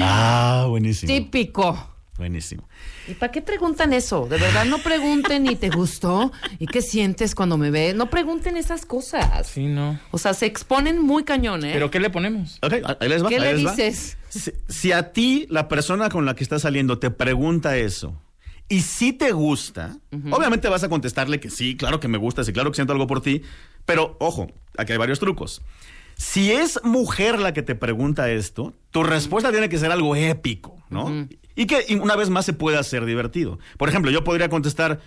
Ah, 0.00 0.66
buenísimo. 0.68 1.12
Típico. 1.12 1.90
Buenísimo. 2.16 2.68
¿Y 3.08 3.14
para 3.14 3.32
qué 3.32 3.42
preguntan 3.42 3.92
eso? 3.92 4.26
De 4.26 4.38
verdad, 4.38 4.64
no 4.66 4.78
pregunten 4.78 5.42
ni 5.42 5.56
te 5.56 5.68
gustó 5.68 6.30
y 6.60 6.66
qué 6.66 6.80
sientes 6.80 7.34
cuando 7.34 7.58
me 7.58 7.70
ves. 7.70 7.94
No 7.96 8.08
pregunten 8.08 8.56
esas 8.56 8.86
cosas. 8.86 9.48
Sí, 9.48 9.66
no. 9.66 9.98
O 10.12 10.18
sea, 10.18 10.32
se 10.32 10.46
exponen 10.46 11.02
muy 11.02 11.24
cañón, 11.24 11.64
¿eh? 11.64 11.72
¿Pero 11.72 11.90
qué 11.90 11.98
le 11.98 12.10
ponemos? 12.10 12.60
Ok, 12.62 12.74
ahí 13.00 13.08
les 13.08 13.24
va. 13.24 13.28
¿Qué 13.28 13.34
ahí 13.36 13.40
le 13.40 13.54
les 13.54 13.66
va. 13.66 13.70
dices? 13.72 14.16
Si, 14.28 14.52
si 14.68 14.92
a 14.92 15.12
ti, 15.12 15.46
la 15.50 15.66
persona 15.66 16.08
con 16.08 16.24
la 16.24 16.36
que 16.36 16.44
estás 16.44 16.62
saliendo, 16.62 17.00
te 17.00 17.10
pregunta 17.10 17.76
eso, 17.76 18.16
y 18.68 18.80
si 18.80 19.12
te 19.12 19.32
gusta, 19.32 19.98
obviamente 20.30 20.68
vas 20.68 20.82
a 20.84 20.88
contestarle 20.88 21.38
que 21.38 21.50
sí, 21.50 21.76
claro 21.76 22.00
que 22.00 22.08
me 22.08 22.16
gusta, 22.16 22.44
sí, 22.44 22.52
claro 22.52 22.70
que 22.70 22.76
siento 22.76 22.92
algo 22.94 23.06
por 23.06 23.20
ti, 23.20 23.42
pero 23.84 24.16
ojo, 24.20 24.50
aquí 24.78 24.92
hay 24.92 24.98
varios 24.98 25.20
trucos. 25.20 25.60
Si 26.16 26.52
es 26.52 26.80
mujer 26.84 27.38
la 27.40 27.52
que 27.52 27.62
te 27.62 27.74
pregunta 27.74 28.30
esto, 28.30 28.74
tu 28.90 29.02
respuesta 29.02 29.50
tiene 29.50 29.68
que 29.68 29.78
ser 29.78 29.90
algo 29.90 30.14
épico, 30.16 30.78
¿no? 30.90 31.26
Y 31.56 31.66
que 31.66 31.84
y 31.88 31.94
una 31.96 32.16
vez 32.16 32.30
más 32.30 32.44
se 32.44 32.52
puede 32.52 32.78
hacer 32.78 33.04
divertido. 33.04 33.58
Por 33.78 33.88
ejemplo, 33.88 34.10
yo 34.10 34.24
podría 34.24 34.48
contestar, 34.48 35.00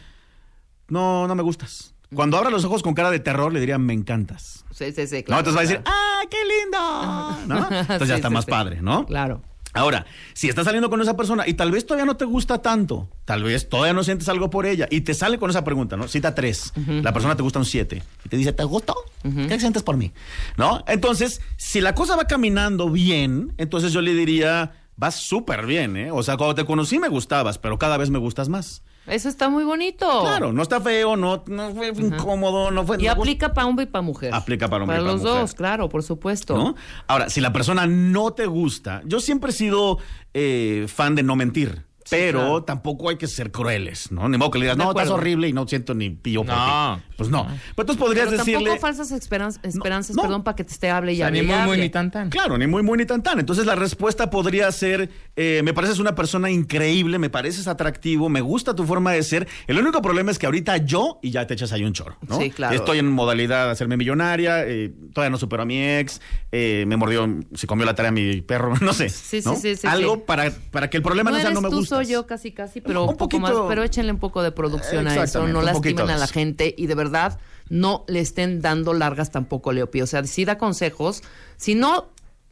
no, 0.88 1.28
no 1.28 1.36
me 1.36 1.44
gustas. 1.44 1.94
Cuando 2.14 2.38
abra 2.38 2.50
los 2.50 2.64
ojos 2.64 2.84
con 2.84 2.94
cara 2.94 3.12
de 3.12 3.20
terror, 3.20 3.52
le 3.52 3.60
diría, 3.60 3.78
me 3.78 3.94
encantas. 3.94 4.64
Sí, 4.72 4.92
sí, 4.94 5.08
sí, 5.08 5.26
¿No? 5.28 5.40
Entonces 5.40 5.56
va 5.56 5.60
a 5.60 5.64
decir. 5.64 5.82
¡ah, 5.86 6.22
qué 6.30 6.38
lindo! 6.46 7.48
¿No? 7.56 7.68
Entonces 7.80 8.00
Sí, 8.04 8.08
ya 8.08 8.16
está 8.16 8.30
sí, 8.30 8.34
más 8.34 8.46
sí. 8.46 8.52
padre, 8.52 8.82
¿no? 8.82 9.06
Claro. 9.06 9.42
Ahora, 9.78 10.06
si 10.34 10.50
estás 10.50 10.66
saliendo 10.66 10.90
con 10.90 11.02
esa 11.02 11.16
persona 11.16 11.48
y 11.48 11.54
tal 11.54 11.72
vez 11.72 11.86
todavía 11.86 12.06
no 12.06 12.18
te 12.18 12.26
gusta 12.26 12.62
tanto, 12.62 13.10
tal 13.26 13.44
vez 13.44 13.70
todavía 13.70 13.94
no 13.94 14.04
sientes 14.04 14.28
algo 14.30 14.50
por 14.50 14.66
ella 14.66 14.88
y 14.90 15.02
te 15.02 15.14
sale 15.14 15.38
con 15.38 15.50
esa 15.50 15.64
pregunta, 15.64 15.98
¿no? 15.98 16.08
Cita 16.08 16.34
tres, 16.36 16.74
la 16.76 17.14
persona 17.14 17.36
te 17.36 17.44
gusta 17.44 17.60
un 17.60 17.66
siete 17.66 18.04
y 18.26 18.30
te 18.30 18.38
dice, 18.38 18.54
¿te 18.54 18.64
gustó? 18.64 18.96
¿Qué 19.24 19.60
sientes 19.60 19.84
por 19.84 19.98
mí? 19.98 20.12
¿No? 20.58 20.84
Entonces, 20.88 21.42
si 21.58 21.82
la 21.82 21.94
cosa 21.96 22.16
va 22.16 22.26
caminando 22.26 22.90
bien, 22.90 23.54
entonces 23.58 23.94
yo 23.94 24.02
le 24.02 24.14
diría, 24.14 24.74
vas 24.96 25.16
súper 25.16 25.66
bien, 25.66 25.96
¿eh? 25.98 26.12
O 26.12 26.24
sea, 26.24 26.38
cuando 26.38 26.56
te 26.56 26.66
conocí 26.66 27.00
me 27.00 27.10
gustabas, 27.10 27.58
pero 27.58 27.78
cada 27.78 27.98
vez 27.98 28.10
me 28.10 28.20
gustas 28.20 28.50
más. 28.50 28.84
Eso 29.08 29.30
está 29.30 29.50
muy 29.50 29.64
bonito. 29.64 30.06
Claro, 30.22 30.52
no 30.54 30.62
está 30.62 30.82
feo, 30.82 31.16
no, 31.16 31.44
no 31.48 31.72
fue 31.74 31.88
incómodo, 31.90 32.72
no 32.72 32.86
fue... 32.86 32.98
Y 33.00 33.06
no- 33.06 33.12
aplica 33.14 33.54
para 33.54 33.66
hombre 33.66 33.84
y 33.84 33.88
para 33.88 34.02
mujer. 34.02 34.34
Aplica 34.34 34.68
para 34.68 34.84
hombre 34.84 34.98
y 34.98 35.00
Para 35.00 35.06
para 35.06 35.14
los 35.14 35.22
mujer. 35.24 35.42
dos, 35.42 35.54
claro, 35.54 35.90
por 35.90 36.04
supuesto. 36.04 36.58
¿no? 36.58 36.76
Ahora, 37.08 37.30
si 37.30 37.40
la 37.42 37.54
persona 37.54 37.88
no 37.88 38.32
te 38.34 38.46
gusta, 38.46 39.02
yo 39.06 39.20
siempre 39.20 39.52
he 39.52 39.54
sido 39.54 39.98
eh, 40.34 40.86
fan 40.88 41.16
de 41.16 41.24
no 41.24 41.36
mentir. 41.36 41.87
Pero 42.10 42.40
claro. 42.40 42.64
tampoco 42.64 43.10
hay 43.10 43.18
que 43.18 43.28
ser 43.28 43.52
crueles, 43.52 44.12
¿no? 44.12 44.28
Ni 44.30 44.38
modo 44.38 44.52
que 44.52 44.60
le 44.60 44.66
digas, 44.66 44.78
no, 44.78 44.90
estás 44.92 45.10
horrible 45.10 45.48
y 45.48 45.54
no 45.54 45.68
siento 45.68 45.94
ni 45.94 46.10
pillo 46.10 46.44
por 46.44 46.56
No. 46.56 46.98
ti. 46.98 47.04
Pues 47.18 47.30
no. 47.30 47.46
Pero 47.46 47.58
entonces 47.78 47.98
podrías 47.98 48.26
Pero 48.28 48.38
decirle... 48.38 48.66
tampoco 48.66 48.82
falsas 48.82 49.12
esperanzas, 49.12 49.64
esperanzas 49.64 50.16
no. 50.16 50.22
perdón, 50.22 50.44
para 50.44 50.56
que 50.56 50.64
te 50.64 50.72
esté 50.74 50.90
hable 50.90 51.14
y 51.14 51.16
O 51.16 51.18
sea, 51.18 51.28
hable 51.28 51.42
ni 51.42 51.48
muy, 51.48 51.58
muy, 51.66 51.78
ni 51.78 51.90
tan, 51.90 52.12
tan. 52.12 52.30
Claro, 52.30 52.58
ni 52.58 52.68
muy, 52.68 52.84
muy, 52.84 52.98
ni 52.98 53.06
tan, 53.06 53.24
tan. 53.24 53.40
Entonces 53.40 53.66
la 53.66 53.76
respuesta 53.76 54.30
podría 54.30 54.72
ser, 54.72 55.10
eh, 55.36 55.62
me 55.64 55.74
pareces 55.74 56.00
una 56.00 56.14
persona 56.16 56.50
increíble, 56.52 57.18
me 57.18 57.30
pareces 57.30 57.68
atractivo, 57.68 58.30
me 58.30 58.42
gusta 58.42 58.76
tu 58.76 58.86
forma 58.86 59.12
de 59.14 59.24
ser. 59.24 59.48
El 59.66 59.80
único 59.80 60.02
problema 60.02 60.32
es 60.32 60.38
que 60.38 60.46
ahorita 60.46 60.78
yo, 60.78 61.20
y 61.24 61.32
ya 61.32 61.48
te 61.48 61.56
echas 61.56 61.72
ahí 61.72 61.84
un 61.84 61.94
chorro, 61.94 62.18
¿no? 62.28 62.38
Sí, 62.40 62.52
claro. 62.52 62.76
Estoy 62.76 63.00
en 63.00 63.08
modalidad 63.12 63.66
de 63.66 63.72
hacerme 63.72 63.98
millonaria, 63.98 64.66
eh, 64.66 64.94
todavía 65.14 65.32
no 65.32 65.38
supero 65.38 65.64
a 65.64 65.66
mi 65.66 65.82
ex, 65.84 66.22
eh, 66.52 66.86
me 66.88 66.98
mordió, 66.98 67.28
se 67.54 67.66
comió 67.68 67.86
la 67.86 67.96
tarea 67.96 68.10
a 68.10 68.14
mi 68.14 68.42
perro, 68.42 68.76
no 68.82 68.94
sé. 68.94 69.10
Sí, 69.10 69.42
sí, 69.42 69.50
¿no? 69.50 69.56
sí, 69.56 69.76
sí, 69.76 69.88
Algo 69.88 70.16
sí. 70.16 70.22
Para, 70.28 70.52
para 70.72 70.90
que 70.90 70.98
el 70.98 71.04
problema 71.04 71.32
No 71.32 71.38
no, 71.38 71.42
sea 71.42 71.52
no 71.52 71.62
me 71.62 71.70
gusta. 71.70 71.97
Soy 71.98 72.14
yo 72.14 72.26
casi, 72.28 72.52
casi, 72.52 72.82
pero 72.82 73.02
Un 73.02 73.08
poco 73.08 73.18
poquito- 73.30 73.42
más. 73.42 73.54
Pero 73.70 73.84
échenle 73.84 74.12
un 74.12 74.20
poco 74.20 74.42
de 74.44 74.52
producción 74.52 75.08
a 75.08 75.24
eso, 75.24 75.48
no 75.48 75.62
lastimen 75.62 76.10
a 76.10 76.18
la 76.18 76.28
gente 76.28 76.74
y 76.78 76.88
de 76.88 76.96
verdad 76.96 77.40
no 77.70 78.06
le 78.08 78.20
estén 78.22 78.62
dando 78.62 78.94
largas 78.94 79.32
tampoco, 79.32 79.72
Leopi. 79.74 80.02
O 80.02 80.08
sea, 80.08 80.24
sí 80.24 80.46
da 80.46 80.58
consejos. 80.58 81.22
Si 81.58 81.76
no, 81.76 82.08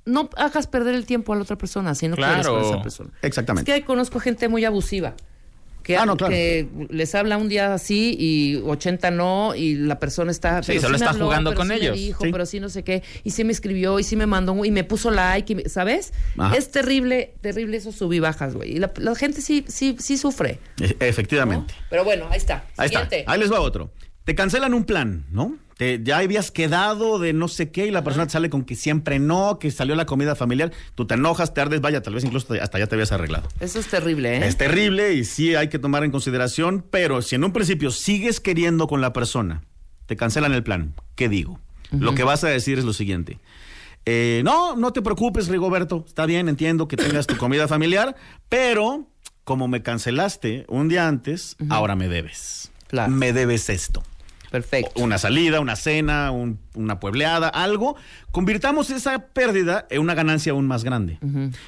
no 0.06 0.30
hagas 0.36 0.68
perder 0.68 0.94
el 0.96 1.06
tiempo 1.06 1.34
a 1.34 1.36
la 1.38 1.42
otra 1.44 1.58
persona, 1.58 1.96
si 1.96 2.08
no 2.08 2.16
quieres 2.16 2.36
Claro. 2.42 2.60
con 2.60 2.64
esa 2.66 2.82
persona. 2.82 3.10
Exactamente. 3.22 3.72
Es 3.72 3.80
que 3.80 3.86
conozco 3.86 4.20
gente 4.20 4.48
muy 4.50 4.66
abusiva. 4.66 5.14
Que, 5.86 5.96
Ah, 5.98 6.06
no, 6.08 6.18
claro. 6.18 6.32
que 6.34 6.68
les 6.90 7.14
habla 7.14 7.38
un 7.38 7.48
día 7.48 7.72
así 7.76 8.16
y 8.20 8.56
80 8.56 9.12
no, 9.12 9.54
y 9.54 9.76
la 9.76 10.00
persona 10.00 10.32
está. 10.32 10.64
Sí, 10.64 10.80
solo 10.80 10.90
me 10.90 10.96
está 10.96 11.12
habló, 11.12 11.26
jugando 11.26 11.52
pero 11.52 11.58
con 11.60 11.68
sí 11.68 11.74
me 11.74 11.80
ellos. 11.80 11.96
dijo, 11.96 12.24
Sí. 12.26 12.32
pero 12.32 12.46
sí 12.48 12.60
no 12.60 12.70
sé 12.70 12.84
qué, 12.84 13.04
y 13.24 13.30
sí 13.30 13.44
me 13.44 13.52
escribió, 13.52 14.00
y 14.00 14.04
sí 14.04 14.16
me 14.16 14.26
mandó, 14.26 14.66
y 14.66 14.72
me 14.72 14.84
puso 14.84 15.12
like, 15.12 15.54
y 15.54 15.56
me- 15.58 15.70
¿sabes? 15.70 16.12
Ajá. 16.40 16.56
Es 16.58 16.72
terrible, 16.72 17.36
terrible 17.42 17.78
esos 17.78 17.94
sub 17.96 18.12
y 18.14 18.20
bajas, 18.20 18.56
güey. 18.56 18.72
Y 18.72 18.80
la, 18.80 18.92
la 18.98 19.14
gente 19.14 19.42
sí, 19.42 19.64
sí, 19.68 19.96
sí 20.00 20.18
sufre. 20.18 20.58
E- 20.82 20.88
¿no? 21.00 21.06
Efectivamente. 21.06 21.76
Pero 21.92 22.04
bueno, 22.04 22.26
ahí 22.32 22.38
está. 22.38 22.66
Ahí 22.78 22.90
Siguiente. 22.90 23.20
está. 23.20 23.32
Ahí 23.34 23.40
les 23.40 23.52
va 23.52 23.60
otro. 23.62 23.92
Te 24.26 24.36
cancelan 24.36 24.74
un 24.74 24.84
plan, 24.84 25.26
¿no? 25.32 25.56
Te- 25.78 26.02
ya 26.04 26.18
habías 26.20 26.52
quedado 26.52 27.20
de 27.20 27.34
no 27.34 27.48
sé 27.48 27.70
qué 27.70 27.86
y 27.86 27.92
la 27.92 28.04
persona 28.04 28.26
te 28.26 28.32
sale 28.32 28.50
con 28.50 28.64
que 28.64 28.76
siempre 28.76 29.20
no, 29.20 29.60
que 29.60 29.72
salió 29.72 29.94
la 29.96 30.06
comida 30.06 30.36
familiar. 30.36 30.72
Tú 30.96 31.06
te 31.06 31.14
enojas, 31.16 31.54
te 31.54 31.62
ardes, 31.62 31.82
vaya, 31.82 32.02
tal 32.02 32.14
vez 32.16 32.24
incluso 32.24 32.54
hasta 32.62 32.80
ya 32.80 32.88
te 32.88 32.96
habías 32.96 33.12
arreglado. 33.12 33.48
Eso 33.60 33.80
es 33.80 33.88
terrible, 33.88 34.38
¿eh? 34.38 34.48
Es 34.48 34.58
terrible 34.58 35.14
y 35.14 35.26
sí 35.26 35.54
hay 35.56 35.68
que 35.70 35.78
tomar 35.80 36.04
en 36.04 36.12
consideración, 36.12 36.84
pero 36.90 37.22
si 37.22 37.36
en 37.36 37.44
un 37.44 37.52
principio 37.54 37.92
sigues 37.92 38.40
queriendo 38.40 38.88
con 38.88 39.02
la 39.02 39.14
persona, 39.14 39.64
te 40.06 40.16
cancelan 40.16 40.54
el 40.54 40.64
plan, 40.64 40.94
¿qué 41.16 41.30
digo? 41.30 41.60
Lo 41.92 42.16
que 42.16 42.24
vas 42.24 42.44
a 42.44 42.48
decir 42.48 42.78
es 42.80 42.84
lo 42.86 42.94
siguiente. 42.94 43.40
Eh, 44.08 44.42
no, 44.44 44.76
no 44.76 44.92
te 44.94 45.02
preocupes, 45.02 45.48
Rigoberto. 45.48 46.04
Está 46.08 46.26
bien, 46.26 46.48
entiendo 46.50 46.88
que 46.88 46.98
tengas 46.98 47.26
tu 47.28 47.38
comida 47.38 47.68
familiar, 47.68 48.16
pero 48.50 49.08
como 49.44 49.68
me 49.68 49.82
cancelaste 49.84 50.66
un 50.68 50.90
día 50.90 51.08
antes, 51.08 51.56
ahora 51.70 51.96
me 51.96 52.08
debes. 52.08 52.72
Claro. 52.88 53.12
Me 53.12 53.34
debes 53.34 53.70
esto. 53.70 54.04
Perfecto. 54.52 55.02
Una 55.02 55.18
salida, 55.18 55.60
una 55.60 55.76
cena, 55.76 56.32
un- 56.32 56.60
una 56.76 57.00
puebleada, 57.00 57.48
algo. 57.48 57.96
Convirtamos 58.32 58.90
esa 58.90 59.18
pérdida 59.20 59.86
en 59.90 60.02
una 60.02 60.14
ganancia 60.14 60.52
aún 60.52 60.68
más 60.68 60.84
grande. 60.84 61.18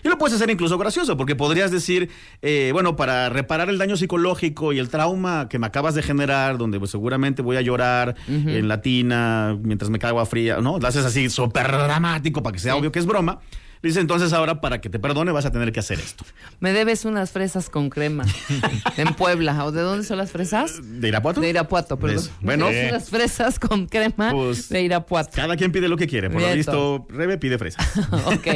Y 0.04 0.08
lo 0.10 0.18
puedes 0.18 0.36
hacer 0.36 0.50
incluso 0.50 0.78
gracioso, 0.78 1.16
porque 1.18 1.36
podrías 1.36 1.72
decir, 1.72 2.10
eh, 2.42 2.72
bueno, 2.74 2.96
para 2.96 3.30
reparar 3.30 3.70
el 3.70 3.78
daño 3.78 3.96
psicológico 3.96 4.74
y 4.74 4.80
el 4.80 4.90
trauma 4.90 5.48
que 5.50 5.60
me 5.60 5.68
acabas 5.68 5.96
de 5.96 6.04
generar, 6.04 6.58
donde 6.58 6.78
pues, 6.80 6.92
seguramente 6.92 7.42
voy 7.42 7.56
a 7.58 7.62
llorar 7.62 8.16
en 8.28 8.68
la 8.68 8.82
tina 8.82 9.58
mientras 9.62 9.90
me 9.90 10.00
cago 10.00 10.20
a 10.20 10.26
fría, 10.26 10.58
¿no? 10.62 10.78
Lo 10.80 10.88
haces 10.88 11.06
así 11.06 11.30
súper 11.30 11.68
dramático 11.72 12.44
para 12.44 12.54
que 12.54 12.60
sea 12.60 12.76
obvio 12.76 12.92
que 12.92 13.00
es 13.00 13.06
broma. 13.06 13.40
Le 13.82 13.90
dices, 13.90 14.02
entonces 14.02 14.34
ahora 14.34 14.60
para 14.62 14.82
que 14.82 14.90
te 14.90 15.00
perdone 15.00 15.32
vas 15.32 15.46
a 15.46 15.52
tener 15.52 15.72
que 15.72 15.80
hacer 15.80 16.00
esto. 16.00 16.26
Me 16.60 16.74
debes 16.74 17.06
unas 17.06 17.32
fresas 17.32 17.70
con 17.70 17.90
crema 17.90 18.26
en 18.98 19.13
Puebla. 19.13 19.66
¿O 19.66 19.72
de 19.72 19.82
dónde 19.82 20.04
son 20.04 20.18
las 20.18 20.32
fresas? 20.32 20.80
¿De 20.82 21.08
Irapuato? 21.08 21.42
De 21.42 21.50
Irapuato, 21.50 21.98
perdón. 22.00 22.26
Bueno. 22.42 22.68
Unas 22.68 23.10
fresas 23.10 23.60
con 23.60 23.86
crema 23.88 24.32
Pues, 24.32 24.70
de 24.70 24.82
Irapuato. 24.82 25.32
Cada 25.36 25.56
quien 25.56 25.72
pide 25.72 25.88
lo 25.88 25.98
que 25.98 26.08
quiere. 26.08 26.30
Por 26.30 26.42
lo 26.42 26.54
visto, 26.54 27.06
Rebe 27.10 27.38
pide 27.38 27.58
fresa. 27.58 27.80
ok. 28.26 28.48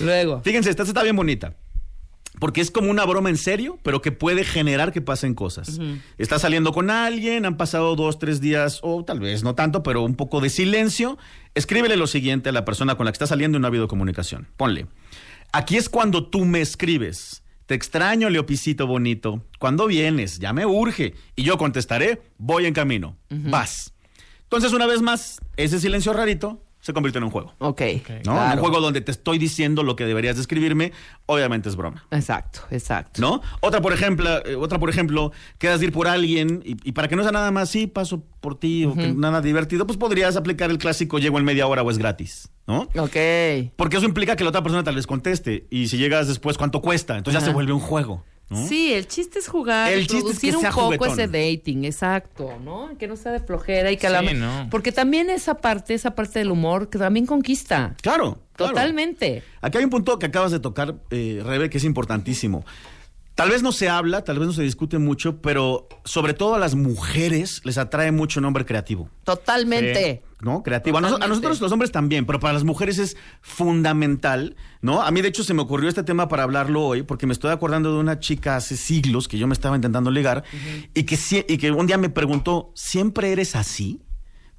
Luego. 0.00 0.42
Fíjense, 0.42 0.70
esta 0.70 0.82
está 0.82 1.02
bien 1.02 1.16
bonita. 1.16 1.54
Porque 2.44 2.60
es 2.60 2.70
como 2.70 2.90
una 2.90 3.06
broma 3.06 3.30
en 3.30 3.38
serio, 3.38 3.78
pero 3.82 4.02
que 4.02 4.12
puede 4.12 4.44
generar 4.44 4.92
que 4.92 5.00
pasen 5.00 5.32
cosas. 5.32 5.80
Estás 6.18 6.42
saliendo 6.42 6.72
con 6.72 6.90
alguien, 6.90 7.46
han 7.46 7.56
pasado 7.56 7.96
dos, 7.96 8.18
tres 8.18 8.42
días, 8.42 8.80
o 8.82 9.02
tal 9.02 9.18
vez 9.18 9.42
no 9.42 9.54
tanto, 9.54 9.82
pero 9.82 10.02
un 10.02 10.14
poco 10.14 10.42
de 10.42 10.50
silencio. 10.50 11.16
Escríbele 11.54 11.96
lo 11.96 12.06
siguiente 12.06 12.50
a 12.50 12.52
la 12.52 12.66
persona 12.66 12.96
con 12.96 13.06
la 13.06 13.12
que 13.12 13.14
está 13.14 13.26
saliendo 13.26 13.56
y 13.56 13.62
no 13.62 13.66
ha 13.66 13.68
habido 13.68 13.88
comunicación. 13.88 14.46
Ponle. 14.58 14.88
Aquí 15.52 15.78
es 15.78 15.88
cuando 15.88 16.26
tú 16.26 16.44
me 16.44 16.60
escribes. 16.60 17.42
Te 17.64 17.74
extraño, 17.74 18.28
Leopicito 18.28 18.86
bonito. 18.86 19.42
¿Cuándo 19.58 19.86
vienes? 19.86 20.38
Ya 20.38 20.52
me 20.52 20.66
urge. 20.66 21.14
Y 21.36 21.44
yo 21.44 21.56
contestaré, 21.56 22.20
voy 22.36 22.66
en 22.66 22.74
camino. 22.74 23.16
Vas. 23.30 23.94
Entonces, 24.42 24.74
una 24.74 24.86
vez 24.86 25.00
más, 25.00 25.40
ese 25.56 25.80
silencio 25.80 26.12
rarito 26.12 26.62
se 26.84 26.92
convierte 26.92 27.16
en 27.16 27.24
un 27.24 27.30
juego. 27.30 27.54
Ok. 27.60 27.80
¿no? 28.26 28.34
claro. 28.34 28.52
Un 28.52 28.58
juego 28.60 28.80
donde 28.80 29.00
te 29.00 29.10
estoy 29.10 29.38
diciendo 29.38 29.82
lo 29.82 29.96
que 29.96 30.04
deberías 30.04 30.36
de 30.36 30.42
escribirme, 30.42 30.92
obviamente 31.24 31.70
es 31.70 31.76
broma. 31.76 32.06
Exacto, 32.10 32.60
exacto. 32.70 33.22
¿No? 33.22 33.40
Otra, 33.60 33.80
por 33.80 33.94
ejemplo, 33.94 34.44
eh, 34.44 34.54
otra, 34.54 34.78
por 34.78 34.90
ejemplo, 34.90 35.32
quedas 35.56 35.80
de 35.80 35.86
ir 35.86 35.92
por 35.92 36.08
alguien 36.08 36.62
y, 36.62 36.76
y 36.86 36.92
para 36.92 37.08
que 37.08 37.16
no 37.16 37.22
sea 37.22 37.32
nada 37.32 37.50
más, 37.50 37.70
sí, 37.70 37.86
paso 37.86 38.22
por 38.42 38.58
ti 38.58 38.84
o 38.84 38.92
que 38.92 39.14
nada 39.14 39.40
divertido, 39.40 39.86
pues 39.86 39.96
podrías 39.96 40.36
aplicar 40.36 40.70
el 40.70 40.76
clásico 40.76 41.18
llego 41.18 41.38
en 41.38 41.46
media 41.46 41.66
hora 41.66 41.82
o 41.82 41.90
es 41.90 41.96
gratis, 41.96 42.50
¿no? 42.66 42.82
Ok. 42.98 43.72
Porque 43.76 43.96
eso 43.96 44.04
implica 44.04 44.36
que 44.36 44.44
la 44.44 44.50
otra 44.50 44.62
persona 44.62 44.84
tal 44.84 44.96
vez 44.96 45.06
conteste 45.06 45.66
y 45.70 45.88
si 45.88 45.96
llegas 45.96 46.28
después, 46.28 46.58
¿cuánto 46.58 46.82
cuesta? 46.82 47.16
Entonces 47.16 47.40
ya 47.40 47.46
se 47.46 47.54
vuelve 47.54 47.72
un 47.72 47.80
juego, 47.80 48.22
¿no? 48.50 48.66
Sí, 48.68 48.92
el 48.92 49.06
chiste 49.08 49.38
es 49.38 49.48
jugar, 49.48 49.92
El 49.92 50.06
chiste 50.06 50.30
es 50.30 50.38
que 50.38 50.56
un 50.56 50.62
poco 50.62 50.82
juguetón. 50.84 51.08
ese 51.12 51.26
dating, 51.28 51.84
exacto, 51.84 52.58
¿no? 52.62 52.90
Que 52.98 53.06
no 53.08 53.16
sea 53.16 53.32
de 53.32 53.40
flojera 53.40 53.90
y 53.90 53.96
que 53.96 54.08
la 54.08 54.20
Sí, 54.20 54.34
no. 54.34 54.68
porque 54.70 54.92
también 54.92 55.30
esa 55.30 55.54
parte, 55.58 55.94
esa 55.94 56.14
parte 56.14 56.38
del 56.40 56.50
humor 56.50 56.88
que 56.90 56.98
también 56.98 57.26
conquista. 57.26 57.94
Claro, 58.02 58.38
claro. 58.54 58.72
Totalmente. 58.72 59.42
Aquí 59.60 59.78
hay 59.78 59.84
un 59.84 59.90
punto 59.90 60.18
que 60.18 60.26
acabas 60.26 60.52
de 60.52 60.60
tocar, 60.60 60.94
eh, 61.10 61.42
Rebe, 61.44 61.70
que 61.70 61.78
es 61.78 61.84
importantísimo. 61.84 62.64
Tal 63.34 63.50
vez 63.50 63.62
no 63.62 63.72
se 63.72 63.88
habla, 63.88 64.22
tal 64.22 64.38
vez 64.38 64.46
no 64.46 64.52
se 64.52 64.62
discute 64.62 64.98
mucho, 64.98 65.42
pero 65.42 65.88
sobre 66.04 66.34
todo 66.34 66.54
a 66.54 66.58
las 66.58 66.76
mujeres 66.76 67.60
les 67.64 67.78
atrae 67.78 68.12
mucho 68.12 68.38
un 68.38 68.46
hombre 68.46 68.64
creativo. 68.64 69.10
Totalmente. 69.24 70.22
¿no? 70.40 70.62
Creativo. 70.62 70.98
A, 70.98 71.00
nosotros 71.00 71.60
los 71.60 71.72
hombres 71.72 71.90
también, 71.90 72.26
pero 72.26 72.38
para 72.38 72.52
las 72.52 72.62
mujeres 72.62 72.98
es 72.98 73.16
fundamental, 73.40 74.56
¿no? 74.82 75.02
A 75.02 75.10
mí 75.10 75.20
de 75.22 75.28
hecho 75.28 75.42
se 75.42 75.54
me 75.54 75.62
ocurrió 75.62 75.88
este 75.88 76.04
tema 76.04 76.28
para 76.28 76.44
hablarlo 76.44 76.82
hoy 76.82 77.02
porque 77.02 77.26
me 77.26 77.32
estoy 77.32 77.50
acordando 77.50 77.92
de 77.92 77.98
una 77.98 78.20
chica 78.20 78.56
hace 78.56 78.76
siglos 78.76 79.26
que 79.26 79.38
yo 79.38 79.46
me 79.48 79.54
estaba 79.54 79.74
intentando 79.74 80.10
ligar 80.10 80.44
y, 80.92 81.04
que, 81.04 81.18
y 81.48 81.58
que 81.58 81.70
un 81.72 81.86
día 81.86 81.98
me 81.98 82.10
preguntó, 82.10 82.70
¿siempre 82.74 83.32
eres 83.32 83.56
así? 83.56 84.02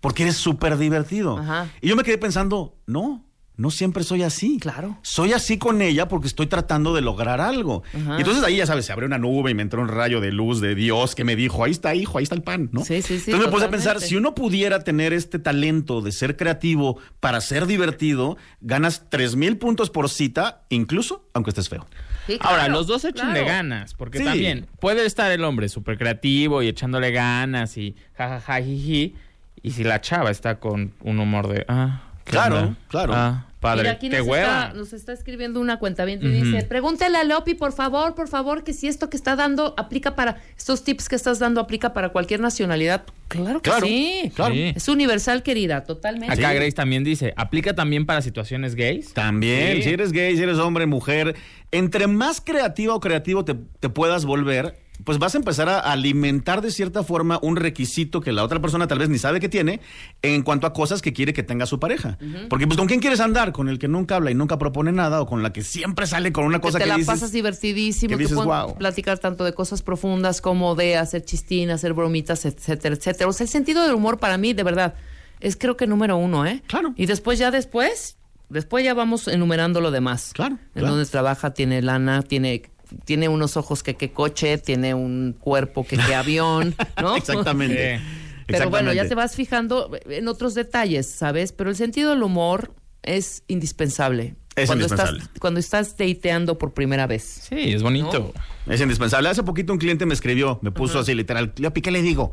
Porque 0.02 0.24
eres 0.24 0.36
súper 0.36 0.78
divertido. 0.78 1.38
Ajá. 1.38 1.70
Y 1.82 1.88
yo 1.88 1.96
me 1.96 2.04
quedé 2.04 2.18
pensando, 2.18 2.78
no. 2.88 3.26
No 3.58 3.72
siempre 3.72 4.04
soy 4.04 4.24
así. 4.24 4.58
Claro. 4.60 4.98
Soy 5.02 5.32
así 5.34 5.58
con 5.58 5.82
ella 5.82 6.08
porque 6.08 6.28
estoy 6.28 6.48
tratando 6.48 6.94
de 6.94 7.02
lograr 7.02 7.40
algo. 7.40 7.84
Ajá. 7.94 8.16
Y 8.18 8.20
entonces 8.22 8.44
ahí, 8.44 8.58
ya 8.58 8.66
sabes, 8.66 8.86
se 8.86 8.92
abrió 8.92 9.08
una 9.08 9.18
nube 9.18 9.52
y 9.52 9.54
me 9.54 9.62
entró 9.62 9.82
un 9.82 9.88
rayo 9.88 10.20
de 10.22 10.32
luz 10.32 10.60
de 10.62 10.76
Dios 10.76 11.16
que 11.16 11.24
me 11.24 11.36
dijo, 11.36 11.64
ahí 11.64 11.72
está, 11.72 11.96
hijo, 11.96 12.18
ahí 12.18 12.24
está 12.24 12.36
el 12.36 12.42
pan, 12.44 12.70
¿no? 12.72 12.84
Sí, 12.84 13.02
sí, 13.02 13.20
sí, 13.20 13.32
Entonces 13.32 13.48
me 13.48 13.52
puse 13.54 13.66
a 13.66 13.70
pensar, 13.70 14.02
si 14.02 14.16
uno 14.16 14.36
pudiera 14.36 14.80
tener 14.84 15.14
este 15.14 15.40
talento 15.40 16.02
de 16.02 16.12
ser 16.12 16.36
creativo 16.36 17.00
para 17.20 17.40
ser 17.42 17.66
divertido, 17.66 18.38
ganas 18.62 19.04
tres 19.10 19.36
mil 19.36 19.58
puntos 19.58 19.90
por 19.90 20.10
cita, 20.10 20.64
incluso 20.70 21.26
aunque 21.34 21.52
estés 21.52 21.70
feo. 21.70 21.86
Sí, 22.28 22.38
Ahora, 22.42 22.64
claro, 22.66 22.74
los 22.74 22.88
dos 22.88 23.06
échenle 23.06 23.34
claro. 23.42 23.46
ganas, 23.48 23.94
porque 23.94 24.18
Sí. 24.18 24.24
también 24.26 24.68
puede 24.80 25.06
estar 25.06 25.32
el 25.32 25.44
hombre 25.44 25.70
súper 25.70 25.98
creativo 25.98 26.64
y 26.64 26.68
echándole 26.68 27.12
ganas 27.12 27.78
y 27.78 27.96
jajaja, 28.18 28.62
jiji, 28.62 29.14
y 29.62 29.72
si 29.72 29.84
la 29.84 30.02
chava 30.02 30.32
está 30.32 30.60
con 30.60 30.94
un 31.02 31.20
humor 31.20 31.48
de, 31.48 31.66
ah, 31.68 32.02
¿qué 32.15 32.15
Claro, 32.26 32.58
onda? 32.58 32.76
claro. 32.90 33.14
Ah, 33.16 33.46
padre, 33.60 33.84
Mira, 33.84 33.92
aquí 33.94 34.10
qué 34.10 34.18
nos, 34.20 34.28
hueva. 34.28 34.64
está, 34.66 34.74
nos 34.74 34.94
está 34.94 35.14
escribiendo 35.14 35.60
una 35.60 35.78
cuenta 35.80 36.06
bien 36.06 36.20
y 36.24 36.28
dice, 36.28 36.64
pregúntale 36.66 37.18
a 37.18 37.24
Leopi, 37.24 37.54
por 37.56 37.72
favor, 37.72 38.14
por 38.16 38.28
favor, 38.28 38.64
que 38.64 38.74
si 38.74 38.88
esto 38.88 39.10
que 39.10 39.18
está 39.18 39.36
dando 39.36 39.74
aplica 39.78 40.16
para, 40.16 40.42
estos 40.58 40.84
tips 40.84 41.08
que 41.10 41.16
estás 41.16 41.40
dando 41.40 41.62
aplica 41.62 41.94
para 41.94 42.10
cualquier 42.10 42.40
nacionalidad. 42.42 43.04
Claro 43.28 43.62
que 43.62 43.70
Claro, 43.70 43.88
sí. 43.88 44.32
claro. 44.36 44.54
Sí. 44.54 44.74
Es 44.76 44.88
universal, 44.88 45.42
querida, 45.44 45.84
totalmente. 45.84 46.34
Acá 46.34 46.54
Grace 46.54 46.74
también 46.74 47.04
dice, 47.04 47.34
¿aplica 47.38 47.74
también 47.74 48.06
para 48.06 48.22
situaciones 48.22 48.76
gays? 48.76 49.14
También, 49.14 49.78
Sí. 49.78 49.84
si 49.84 49.90
eres 49.92 50.12
gay, 50.12 50.36
si 50.36 50.44
eres 50.44 50.58
hombre, 50.58 50.86
mujer, 50.86 51.36
entre 51.72 52.08
más 52.08 52.42
creativa 52.42 52.94
o 52.94 53.00
creativo 53.00 53.46
te, 53.46 53.56
te 53.80 53.90
puedas 53.90 54.26
volver, 54.26 54.78
pues 55.04 55.20
vas 55.20 55.36
a 55.36 55.38
empezar 55.38 55.68
a 55.70 55.80
alimentar 55.80 56.62
de 56.62 56.72
cierta 56.72 57.04
forma 57.04 57.40
un 57.42 57.56
requisito 57.58 58.22
que 58.22 58.32
la 58.32 58.44
otra 58.44 58.62
persona 58.62 58.88
tal 58.88 59.00
vez 59.00 59.10
ni 59.10 59.18
sabe 59.18 59.40
que 59.40 59.50
tiene 59.50 59.82
en 60.22 60.42
cuanto 60.44 60.68
a 60.68 60.74
cosas 60.74 61.02
que 61.02 61.12
quiere 61.14 61.34
que 61.34 61.44
tenga 61.44 61.66
su 61.66 61.80
pareja. 61.80 62.18
Porque 62.50 62.66
pues 62.66 62.78
con 62.78 62.88
quién 62.88 63.00
quieres 63.02 63.20
andar, 63.20 63.52
con 63.52 63.68
el 63.70 63.78
que 63.80 63.88
nunca 63.88 64.16
habla 64.16 64.32
y 64.32 64.36
nunca 64.36 64.58
propone 64.58 64.92
nada 64.92 65.22
o 65.22 65.26
con 65.26 65.44
la 65.44 65.52
que 65.52 65.64
siempre 65.64 66.08
sale 66.08 66.32
con 66.32 66.46
una 66.46 66.60
que 66.60 66.64
cosa 66.64 66.78
te 66.78 66.86
que, 66.86 66.90
la 66.90 66.96
dices, 66.96 67.08
pasas 67.08 67.32
divertidísimo, 67.32 68.10
que 68.12 68.18
que 68.18 68.24
dices, 68.24 68.38
"Guau". 68.38 68.78
platicar 68.78 69.20
tanto 69.20 69.44
de 69.44 69.54
cosas 69.54 69.82
profundas 69.82 70.40
como 70.42 70.76
de 70.76 70.98
hacer 70.98 71.26
chistín, 71.26 71.70
hacer 71.72 71.94
bromitas, 71.94 72.46
etcétera, 72.46 72.96
etcétera. 72.96 73.30
O 73.30 73.34
sea, 73.34 73.44
el 73.44 73.50
sentido 73.50 73.84
del 73.86 73.96
humor 73.96 74.18
para 74.20 74.38
mí, 74.38 74.54
de 74.54 74.64
verdad, 74.64 74.96
es 75.42 75.58
creo 75.58 75.76
que 75.76 75.88
número 75.88 76.16
uno, 76.18 76.46
¿eh? 76.46 76.64
Claro. 76.68 76.94
Y 76.96 77.06
después 77.06 77.38
ya 77.38 77.52
después, 77.52 78.18
después 78.50 78.86
ya 78.86 78.94
vamos 78.94 79.28
enumerando 79.28 79.82
lo 79.82 79.92
demás. 79.92 80.32
Claro, 80.34 80.56
En 80.56 80.72
claro. 80.82 80.96
donde 80.96 81.06
trabaja, 81.10 81.54
tiene 81.54 81.82
lana, 81.82 82.22
tiene 82.22 82.64
tiene 83.06 83.30
unos 83.30 83.58
ojos 83.58 83.84
que 83.84 83.96
qué 83.96 84.12
coche, 84.12 84.58
tiene 84.58 84.94
un 84.94 85.36
cuerpo 85.40 85.86
que 85.86 85.98
qué 85.98 86.16
avión, 86.16 86.76
¿no? 87.02 87.16
Exactamente. 87.18 88.00
Pero 88.48 88.70
bueno, 88.70 88.94
ya 88.94 89.08
te 89.08 89.16
vas 89.16 89.36
fijando 89.36 89.92
en 90.10 90.28
otros 90.28 90.54
detalles, 90.54 91.08
¿sabes? 91.08 91.52
Pero 91.52 91.70
el 91.70 91.76
sentido 91.76 92.12
del 92.12 92.24
humor 92.24 92.74
es 93.04 93.44
indispensable. 93.48 94.36
Es 94.56 94.68
cuando 94.68 94.86
indispensable. 94.86 95.20
Estás, 95.20 95.40
cuando 95.40 95.60
estás 95.60 95.98
dateando 95.98 96.58
por 96.58 96.74
primera 96.74 97.08
vez. 97.08 97.24
Sí, 97.50 97.74
es 97.74 97.84
bonito. 97.84 98.34
Es 98.68 98.80
indispensable. 98.80 99.30
Hace 99.30 99.44
poquito 99.44 99.74
un 99.74 99.80
cliente 99.80 100.06
me 100.06 100.14
escribió, 100.14 100.60
me 100.62 100.72
puso 100.72 101.00
así 101.00 101.14
literal, 101.14 101.54
Leopi, 101.58 101.82
¿qué 101.82 101.92
le 101.92 102.02
digo? 102.02 102.32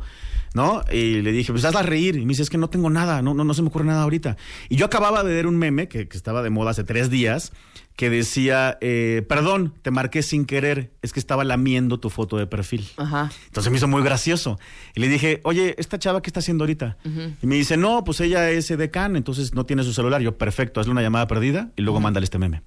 ¿No? 0.53 0.83
Y 0.91 1.21
le 1.21 1.31
dije, 1.31 1.51
pues 1.51 1.65
hazla 1.65 1.81
reír. 1.81 2.15
Y 2.15 2.21
me 2.21 2.29
dice, 2.29 2.43
es 2.43 2.49
que 2.49 2.57
no 2.57 2.69
tengo 2.69 2.89
nada, 2.89 3.21
no, 3.21 3.33
no, 3.33 3.43
no 3.43 3.53
se 3.53 3.61
me 3.61 3.69
ocurre 3.69 3.85
nada 3.85 4.03
ahorita. 4.03 4.37
Y 4.69 4.77
yo 4.77 4.85
acababa 4.85 5.23
de 5.23 5.33
ver 5.33 5.47
un 5.47 5.57
meme 5.57 5.87
que, 5.87 6.07
que 6.07 6.15
estaba 6.15 6.43
de 6.43 6.49
moda 6.49 6.71
hace 6.71 6.83
tres 6.83 7.09
días, 7.09 7.51
que 7.95 8.09
decía, 8.09 8.77
eh, 8.81 9.23
perdón, 9.27 9.73
te 9.81 9.91
marqué 9.91 10.23
sin 10.23 10.45
querer, 10.45 10.91
es 11.01 11.13
que 11.13 11.19
estaba 11.19 11.43
lamiendo 11.43 11.99
tu 11.99 12.09
foto 12.09 12.37
de 12.37 12.47
perfil. 12.47 12.87
Ajá. 12.97 13.31
Entonces 13.45 13.71
me 13.71 13.77
hizo 13.77 13.87
muy 13.87 14.01
gracioso. 14.01 14.59
Y 14.95 14.99
le 14.99 15.07
dije, 15.07 15.41
oye, 15.43 15.75
¿esta 15.77 15.99
chava 15.99 16.21
qué 16.21 16.29
está 16.29 16.39
haciendo 16.39 16.63
ahorita? 16.63 16.97
Y 17.41 17.47
me 17.47 17.55
dice, 17.55 17.77
no, 17.77 18.03
pues 18.03 18.19
ella 18.21 18.49
es 18.49 18.69
edecán, 18.71 19.15
entonces 19.15 19.53
no 19.53 19.65
tiene 19.65 19.83
su 19.83 19.93
celular. 19.93 20.21
Yo, 20.21 20.37
perfecto, 20.37 20.79
hazle 20.79 20.91
una 20.91 21.01
llamada 21.01 21.27
perdida 21.27 21.71
y 21.75 21.83
luego 21.83 21.99
mándale 21.99 22.23
este 22.23 22.39
meme. 22.39 22.63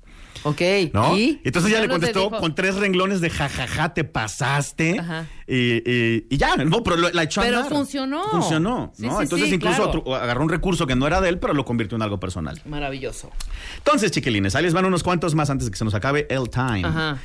Ok. 0.49 0.61
¿No? 0.93 1.17
¿Y? 1.17 1.41
Entonces 1.45 1.71
ya 1.73 1.81
le 1.81 1.89
contestó 1.89 2.31
con 2.31 2.55
tres 2.55 2.77
renglones 2.77 3.21
de 3.21 3.31
jajaja, 3.31 3.93
te 3.95 4.05
pasaste. 4.05 4.99
Ajá. 5.01 5.27
Y, 5.47 5.83
y- 5.91 6.27
y 6.31 6.37
ya, 6.37 6.57
no, 6.57 6.83
pero 6.83 6.97
la 6.97 7.23
echó 7.25 7.41
a 7.41 7.45
Pero 7.45 7.65
funcionó. 7.65 8.23
Funcionó, 8.31 8.93
Sí, 8.97 9.03
¿no? 9.07 9.17
sí, 9.17 9.23
Entonces 9.25 9.49
sí, 9.49 9.55
incluso 9.57 9.91
claro. 9.91 10.15
agarró 10.15 10.43
un 10.43 10.49
recurso 10.49 10.87
que 10.87 10.95
no 10.97 11.07
era 11.07 11.21
de 11.21 11.29
él, 11.31 11.39
pero 11.39 11.53
lo 11.55 11.65
convirtió 11.65 11.97
en 11.97 12.03
algo 12.03 12.21
personal. 12.21 12.61
Maravilloso. 12.65 13.31
Entonces, 13.79 14.11
chiquilines, 14.13 14.55
ahí 14.55 14.63
les 14.63 14.73
van 14.75 14.85
unos 14.85 15.03
cuantos 15.03 15.35
más 15.35 15.51
antes 15.51 15.67
de 15.67 15.71
que 15.73 15.79
se 15.79 15.85
nos 15.85 15.95
acabe 15.95 16.27
el 16.31 16.49
time. 16.49 16.85
Ajá. 16.85 17.19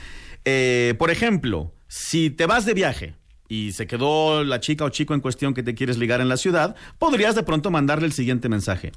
Eh, 0.46 0.96
por 0.98 1.12
ejemplo, 1.12 1.74
si 1.88 2.30
te 2.32 2.46
vas 2.48 2.66
de 2.66 2.74
viaje 2.74 3.16
y 3.48 3.74
se 3.74 3.86
quedó 3.86 4.44
la 4.44 4.60
chica 4.60 4.86
o 4.86 4.90
chico 4.90 5.14
en 5.14 5.20
cuestión 5.20 5.54
que 5.54 5.62
te 5.62 5.76
quieres 5.76 5.98
ligar 5.98 6.22
en 6.22 6.30
la 6.30 6.38
ciudad, 6.38 6.76
podrías 6.98 7.36
de 7.36 7.44
pronto 7.44 7.70
mandarle 7.70 8.06
el 8.08 8.14
siguiente 8.14 8.50
mensaje. 8.50 8.92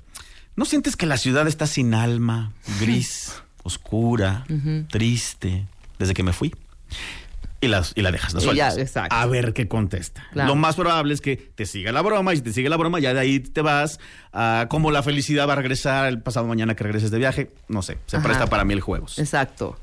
¿No 0.56 0.64
sientes 0.64 0.96
que 0.96 1.06
la 1.06 1.16
ciudad 1.16 1.48
está 1.48 1.66
sin 1.66 1.94
alma, 1.94 2.52
gris, 2.80 3.34
oscura, 3.64 4.44
triste, 4.88 5.66
desde 5.98 6.14
que 6.14 6.22
me 6.22 6.32
fui? 6.32 6.54
Y, 7.60 7.66
las, 7.68 7.92
y 7.96 8.02
la 8.02 8.12
dejas, 8.12 8.34
la 8.34 8.52
ya, 8.52 8.70
sueltas. 8.70 9.08
A 9.10 9.26
ver 9.26 9.54
qué 9.54 9.68
contesta. 9.68 10.22
Claro. 10.32 10.50
Lo 10.50 10.54
más 10.54 10.76
probable 10.76 11.14
es 11.14 11.22
que 11.22 11.36
te 11.36 11.64
siga 11.64 11.92
la 11.92 12.02
broma 12.02 12.34
y 12.34 12.36
si 12.36 12.42
te 12.42 12.52
sigue 12.52 12.68
la 12.68 12.76
broma, 12.76 13.00
ya 13.00 13.14
de 13.14 13.20
ahí 13.20 13.40
te 13.40 13.62
vas 13.62 14.00
a 14.32 14.66
cómo 14.68 14.90
la 14.90 15.02
felicidad 15.02 15.48
va 15.48 15.54
a 15.54 15.56
regresar 15.56 16.06
el 16.06 16.20
pasado 16.20 16.46
mañana 16.46 16.76
que 16.76 16.84
regreses 16.84 17.10
de 17.10 17.18
viaje. 17.18 17.50
No 17.68 17.80
sé, 17.80 17.96
se 18.06 18.18
Ajá. 18.18 18.26
presta 18.26 18.46
para 18.48 18.64
mil 18.64 18.80
juegos. 18.80 19.18
Exacto. 19.18 19.78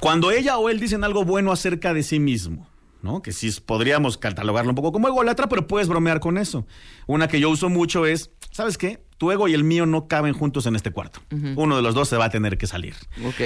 Cuando 0.00 0.30
ella 0.30 0.56
o 0.58 0.70
él 0.70 0.80
dicen 0.80 1.04
algo 1.04 1.24
bueno 1.24 1.52
acerca 1.52 1.92
de 1.92 2.02
sí 2.02 2.18
mismo, 2.18 2.66
¿no? 3.02 3.22
Que 3.22 3.32
sí 3.32 3.50
podríamos 3.64 4.18
catalogarlo 4.18 4.70
un 4.70 4.76
poco 4.76 4.92
como 4.92 5.08
ególatra, 5.08 5.48
pero 5.48 5.66
puedes 5.66 5.88
bromear 5.88 6.20
con 6.20 6.38
eso. 6.38 6.66
Una 7.06 7.28
que 7.28 7.40
yo 7.40 7.50
uso 7.50 7.68
mucho 7.68 8.06
es, 8.06 8.30
¿sabes 8.50 8.78
qué? 8.78 9.04
Tu 9.18 9.30
ego 9.32 9.48
y 9.48 9.54
el 9.54 9.64
mío 9.64 9.86
no 9.86 10.08
caben 10.08 10.34
juntos 10.34 10.66
en 10.66 10.76
este 10.76 10.90
cuarto. 10.90 11.20
Uno 11.56 11.76
de 11.76 11.82
los 11.82 11.94
dos 11.94 12.08
se 12.08 12.16
va 12.16 12.26
a 12.26 12.30
tener 12.30 12.58
que 12.58 12.66
salir. 12.66 12.94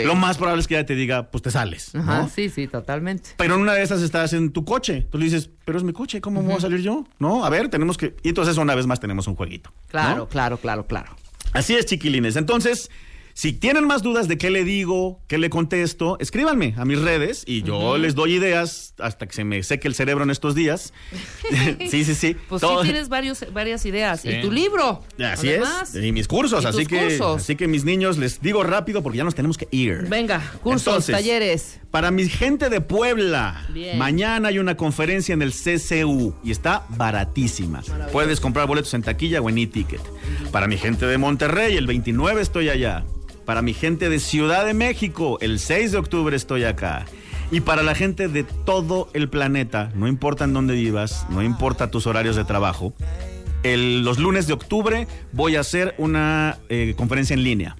Lo 0.05 0.17
más 0.17 0.37
probable 0.37 0.61
es 0.61 0.67
que 0.67 0.75
ella 0.75 0.87
te 0.87 0.97
diga, 0.97 1.31
pues 1.31 1.43
te 1.43 1.51
sales, 1.53 1.95
Ajá, 1.95 2.23
¿no? 2.23 2.29
sí, 2.29 2.49
sí, 2.49 2.67
totalmente. 2.67 3.31
Pero 3.37 3.55
en 3.55 3.61
una 3.61 3.75
de 3.75 3.83
esas 3.83 4.03
estás 4.03 4.33
en 4.33 4.51
tu 4.51 4.65
coche. 4.65 5.07
Tú 5.11 5.19
le 5.19 5.27
dices, 5.27 5.51
pero 5.65 5.79
es 5.79 5.85
mi 5.85 5.93
coche, 5.93 6.21
¿cómo 6.21 6.43
voy 6.43 6.55
a 6.55 6.61
salir 6.61 6.81
yo? 6.81 7.05
No, 7.21 7.45
a 7.45 7.51
ver, 7.51 7.69
tenemos 7.69 7.97
que... 7.97 8.17
Y 8.25 8.31
entonces 8.31 8.57
una 8.57 8.75
vez 8.75 8.87
más 8.87 8.99
tenemos 8.99 9.29
un 9.29 9.37
jueguito. 9.37 9.71
¿no? 9.71 9.89
Claro, 9.91 10.29
claro, 10.29 10.57
claro, 10.59 10.87
claro. 10.87 11.15
Así 11.53 11.75
es, 11.75 11.87
chiquilines. 11.87 12.37
Entonces, 12.37 12.91
si 13.35 13.53
tienen 13.53 13.87
más 13.87 14.03
dudas 14.03 14.29
de 14.29 14.37
qué 14.39 14.51
le 14.51 14.65
digo, 14.65 15.21
qué 15.29 15.39
le 15.39 15.51
contesto, 15.51 16.19
escríbanme 16.21 16.75
a 16.77 16.85
mis 16.85 17.01
redes 17.01 17.45
y 17.47 17.63
yo 17.63 17.97
les 17.99 18.15
doy 18.15 18.35
ideas 18.35 18.95
hasta 18.99 19.27
que 19.27 19.35
se 19.35 19.45
me 19.45 19.63
seque 19.63 19.89
el 19.89 19.95
cerebro 19.95 20.25
en 20.25 20.31
estos 20.31 20.55
días. 20.55 20.93
sí, 21.91 22.05
sí, 22.05 22.15
sí. 22.15 22.37
Pues 22.49 22.61
Todo- 22.61 22.83
sí 22.83 22.89
tienes 22.89 23.09
varios, 23.09 23.45
varias 23.53 23.85
ideas. 23.87 24.21
Sí. 24.23 24.31
Y 24.31 24.41
tu 24.43 24.51
libro. 24.53 25.03
Así 25.25 25.49
además. 25.49 25.95
es. 25.95 26.05
Y 26.05 26.13
mis 26.13 26.29
cursos, 26.29 26.65
Y 26.65 26.67
así 26.67 26.87
que, 26.87 27.01
cursos. 27.19 27.43
así 27.43 27.57
que 27.57 27.67
mis 27.69 27.85
niños 27.85 28.19
les 28.19 28.41
digo 28.41 28.63
rápido 28.63 29.03
porque 29.03 29.19
ya 29.19 29.25
nos 29.25 29.35
tenemos 29.35 29.57
que 29.57 29.69
ir. 29.71 30.07
Venga, 30.09 30.41
cursos, 30.63 30.87
Entonces, 30.87 31.15
talleres. 31.17 31.81
Para 31.91 32.11
mi 32.11 32.29
gente 32.29 32.69
de 32.71 32.81
Puebla, 32.81 33.67
Bien. 33.73 33.99
mañana 33.99 34.49
hay 34.49 34.59
una 34.59 34.77
conferencia 34.77 35.33
en 35.33 35.43
el 35.43 35.53
CCU 35.53 36.35
y 36.45 36.51
está 36.53 36.85
baratísima. 36.91 37.83
Puedes 38.13 38.39
comprar 38.41 38.67
boletos 38.67 38.95
en 38.95 39.03
taquilla 39.03 39.41
o 39.41 39.49
en 39.49 39.59
e-ticket. 39.59 40.01
Para 40.53 40.67
mi 40.69 40.77
gente 40.79 41.07
de 41.07 41.19
Monterrey, 41.19 41.77
el 41.77 41.87
29 41.87 42.41
estoy 42.43 42.69
allá. 42.69 43.05
Para 43.51 43.63
mi 43.63 43.75
gente 43.75 44.09
de 44.09 44.21
Ciudad 44.21 44.65
de 44.65 44.75
México, 44.75 45.37
el 45.41 45.59
6 45.59 45.91
de 45.91 45.99
octubre 45.99 46.37
estoy 46.37 46.63
acá. 46.63 47.07
Y 47.51 47.63
para 47.63 47.83
la 47.83 47.97
gente 47.97 48.29
de 48.29 48.45
todo 48.45 49.11
el 49.13 49.29
planeta, 49.29 49.91
no 49.97 50.07
importa 50.07 50.45
en 50.45 50.53
dónde 50.53 50.75
vivas, 50.75 51.27
no 51.31 51.43
importa 51.43 51.91
tus 51.91 52.07
horarios 52.07 52.37
de 52.37 52.45
trabajo, 52.45 52.93
los 53.65 54.21
lunes 54.21 54.47
de 54.47 54.53
octubre 54.53 55.09
voy 55.33 55.57
a 55.57 55.61
hacer 55.63 55.97
una 55.99 56.59
eh, 56.69 56.95
conferencia 56.97 57.35
en 57.35 57.43
línea 57.43 57.77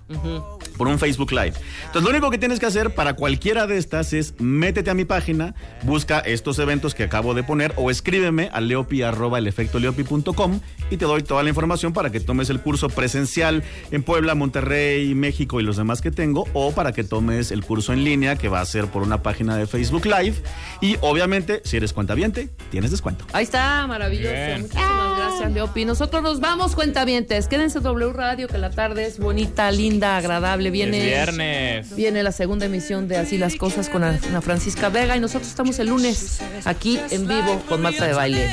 por 0.81 0.89
un 0.89 0.99
Facebook 0.99 1.31
Live. 1.31 1.53
Entonces, 1.85 2.03
lo 2.05 2.09
único 2.09 2.31
que 2.31 2.39
tienes 2.39 2.59
que 2.59 2.65
hacer 2.65 2.95
para 2.95 3.13
cualquiera 3.13 3.67
de 3.67 3.77
estas 3.77 4.15
es 4.15 4.33
métete 4.39 4.89
a 4.89 4.95
mi 4.95 5.05
página, 5.05 5.55
busca 5.83 6.21
estos 6.21 6.59
eventos 6.59 6.95
que 6.95 7.03
acabo 7.03 7.35
de 7.35 7.43
poner 7.43 7.75
o 7.77 7.91
escríbeme 7.91 8.49
a 8.51 8.63
leopi 8.63 9.03
arroba 9.03 9.39
elefectoleopi.com 9.41 10.61
y 10.91 10.97
te 10.97 11.05
doy 11.05 11.23
toda 11.23 11.43
la 11.43 11.51
información 11.51 11.93
para 11.93 12.09
que 12.09 12.19
tomes 12.19 12.49
el 12.49 12.63
curso 12.63 12.89
presencial 12.89 13.63
en 13.91 14.03
Puebla, 14.03 14.35
Monterrey, 14.35 15.15
México 15.15 15.61
y 15.61 15.65
los 15.65 15.77
demás 15.77 16.01
que 16.01 16.11
tengo 16.11 16.47
o 16.55 16.73
para 16.73 16.93
que 16.93 17.05
tomes 17.05 17.51
el 17.51 17.63
curso 17.63 17.93
en 17.93 18.03
línea 18.03 18.37
que 18.37 18.49
va 18.49 18.63
a 18.63 18.65
ser 18.65 18.87
por 18.87 19.03
una 19.03 19.23
página 19.23 19.59
de 19.59 19.67
Facebook 19.67 20.07
Live 20.07 20.37
y 20.81 20.97
obviamente 21.03 21.61
si 21.63 21.77
eres 21.77 21.93
cuentaviente 21.93 22.49
tienes 22.71 22.91
descuento. 22.91 23.27
Ahí 23.35 23.45
está, 23.45 23.87
maravilloso. 23.87 24.33
Bien. 24.33 24.63
Muchísimas 24.63 25.19
gracias, 25.19 25.53
Leopi. 25.53 25.85
Nosotros 25.85 26.23
nos 26.23 26.41
vamos, 26.41 26.75
cuentavientes. 26.75 27.49
Quédense 27.49 27.79
en 27.79 27.85
W 27.85 28.15
Radio, 28.15 28.49
que 28.49 28.57
la 28.57 28.71
tarde 28.71 29.05
es 29.05 29.19
bonita, 29.19 29.71
linda, 29.71 30.17
agradable. 30.17 30.70
Viene, 30.71 30.99
Es 30.99 31.05
viernes. 31.05 31.97
Viene 31.97 32.23
la 32.23 32.33
segunda 32.33 32.67
emisión 32.67 33.09
de 33.09 33.17
Así 33.17 33.39
las 33.39 33.57
Cosas 33.57 33.89
con 33.89 34.05
Ana 34.05 34.41
Francisca 34.41 34.89
Vega 34.89 35.17
y 35.17 35.21
nosotros 35.21 35.49
estamos 35.49 35.79
el 35.79 35.89
lunes 35.89 36.41
aquí 36.65 36.99
en 37.11 37.27
vivo 37.27 37.61
con 37.69 37.83
Marta 37.83 38.07
de 38.07 38.13
Baile. 38.13 38.51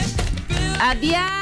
¡Adiós! 0.79 1.37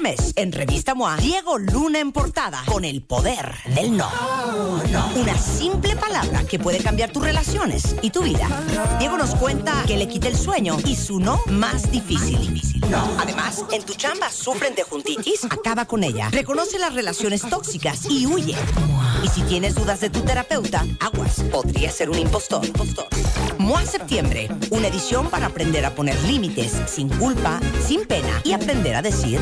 Este 0.00 0.16
mes, 0.16 0.32
en 0.36 0.52
Revista 0.52 0.94
MOA, 0.94 1.18
Diego 1.18 1.58
Luna 1.58 1.98
en 1.98 2.10
portada 2.10 2.62
con 2.64 2.86
el 2.86 3.02
poder 3.02 3.54
del 3.74 3.98
no. 3.98 4.08
No. 4.90 5.12
Una 5.14 5.36
simple 5.36 5.94
palabra 5.94 6.42
que 6.44 6.58
puede 6.58 6.78
cambiar 6.78 7.12
tus 7.12 7.22
relaciones 7.22 7.94
y 8.00 8.08
tu 8.08 8.22
vida. 8.22 8.48
Diego 8.98 9.18
nos 9.18 9.34
cuenta 9.34 9.84
que 9.86 9.98
le 9.98 10.08
quita 10.08 10.28
el 10.28 10.38
sueño 10.38 10.78
y 10.86 10.96
su 10.96 11.20
no 11.20 11.42
más 11.48 11.90
difícil. 11.90 12.62
No. 12.88 13.10
Además, 13.18 13.62
en 13.72 13.82
tu 13.82 13.92
chamba 13.92 14.30
sufren 14.30 14.74
de 14.74 14.84
juntitis, 14.84 15.44
acaba 15.44 15.84
con 15.84 16.02
ella. 16.02 16.30
Reconoce 16.30 16.78
las 16.78 16.94
relaciones 16.94 17.42
tóxicas 17.42 18.06
y 18.08 18.26
huye. 18.26 18.56
Y 19.22 19.28
si 19.28 19.42
tienes 19.42 19.74
dudas 19.74 20.00
de 20.00 20.10
tu 20.10 20.20
terapeuta, 20.22 20.84
aguas, 21.00 21.42
podría 21.50 21.90
ser 21.90 22.10
un 22.10 22.18
impostor. 22.18 22.64
impostor. 22.64 23.06
MOA 23.58 23.84
Septiembre, 23.84 24.48
una 24.70 24.88
edición 24.88 25.28
para 25.28 25.46
aprender 25.46 25.84
a 25.84 25.94
poner 25.94 26.20
límites 26.24 26.80
sin 26.86 27.08
culpa, 27.08 27.60
sin 27.86 28.06
pena 28.06 28.40
y 28.44 28.52
aprender 28.52 28.96
a 28.96 29.02
decir 29.02 29.38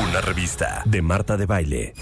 Una 0.00 0.20
revista 0.20 0.82
de 0.86 1.02
Marta 1.02 1.36
de 1.36 1.46
Baile. 1.46 1.94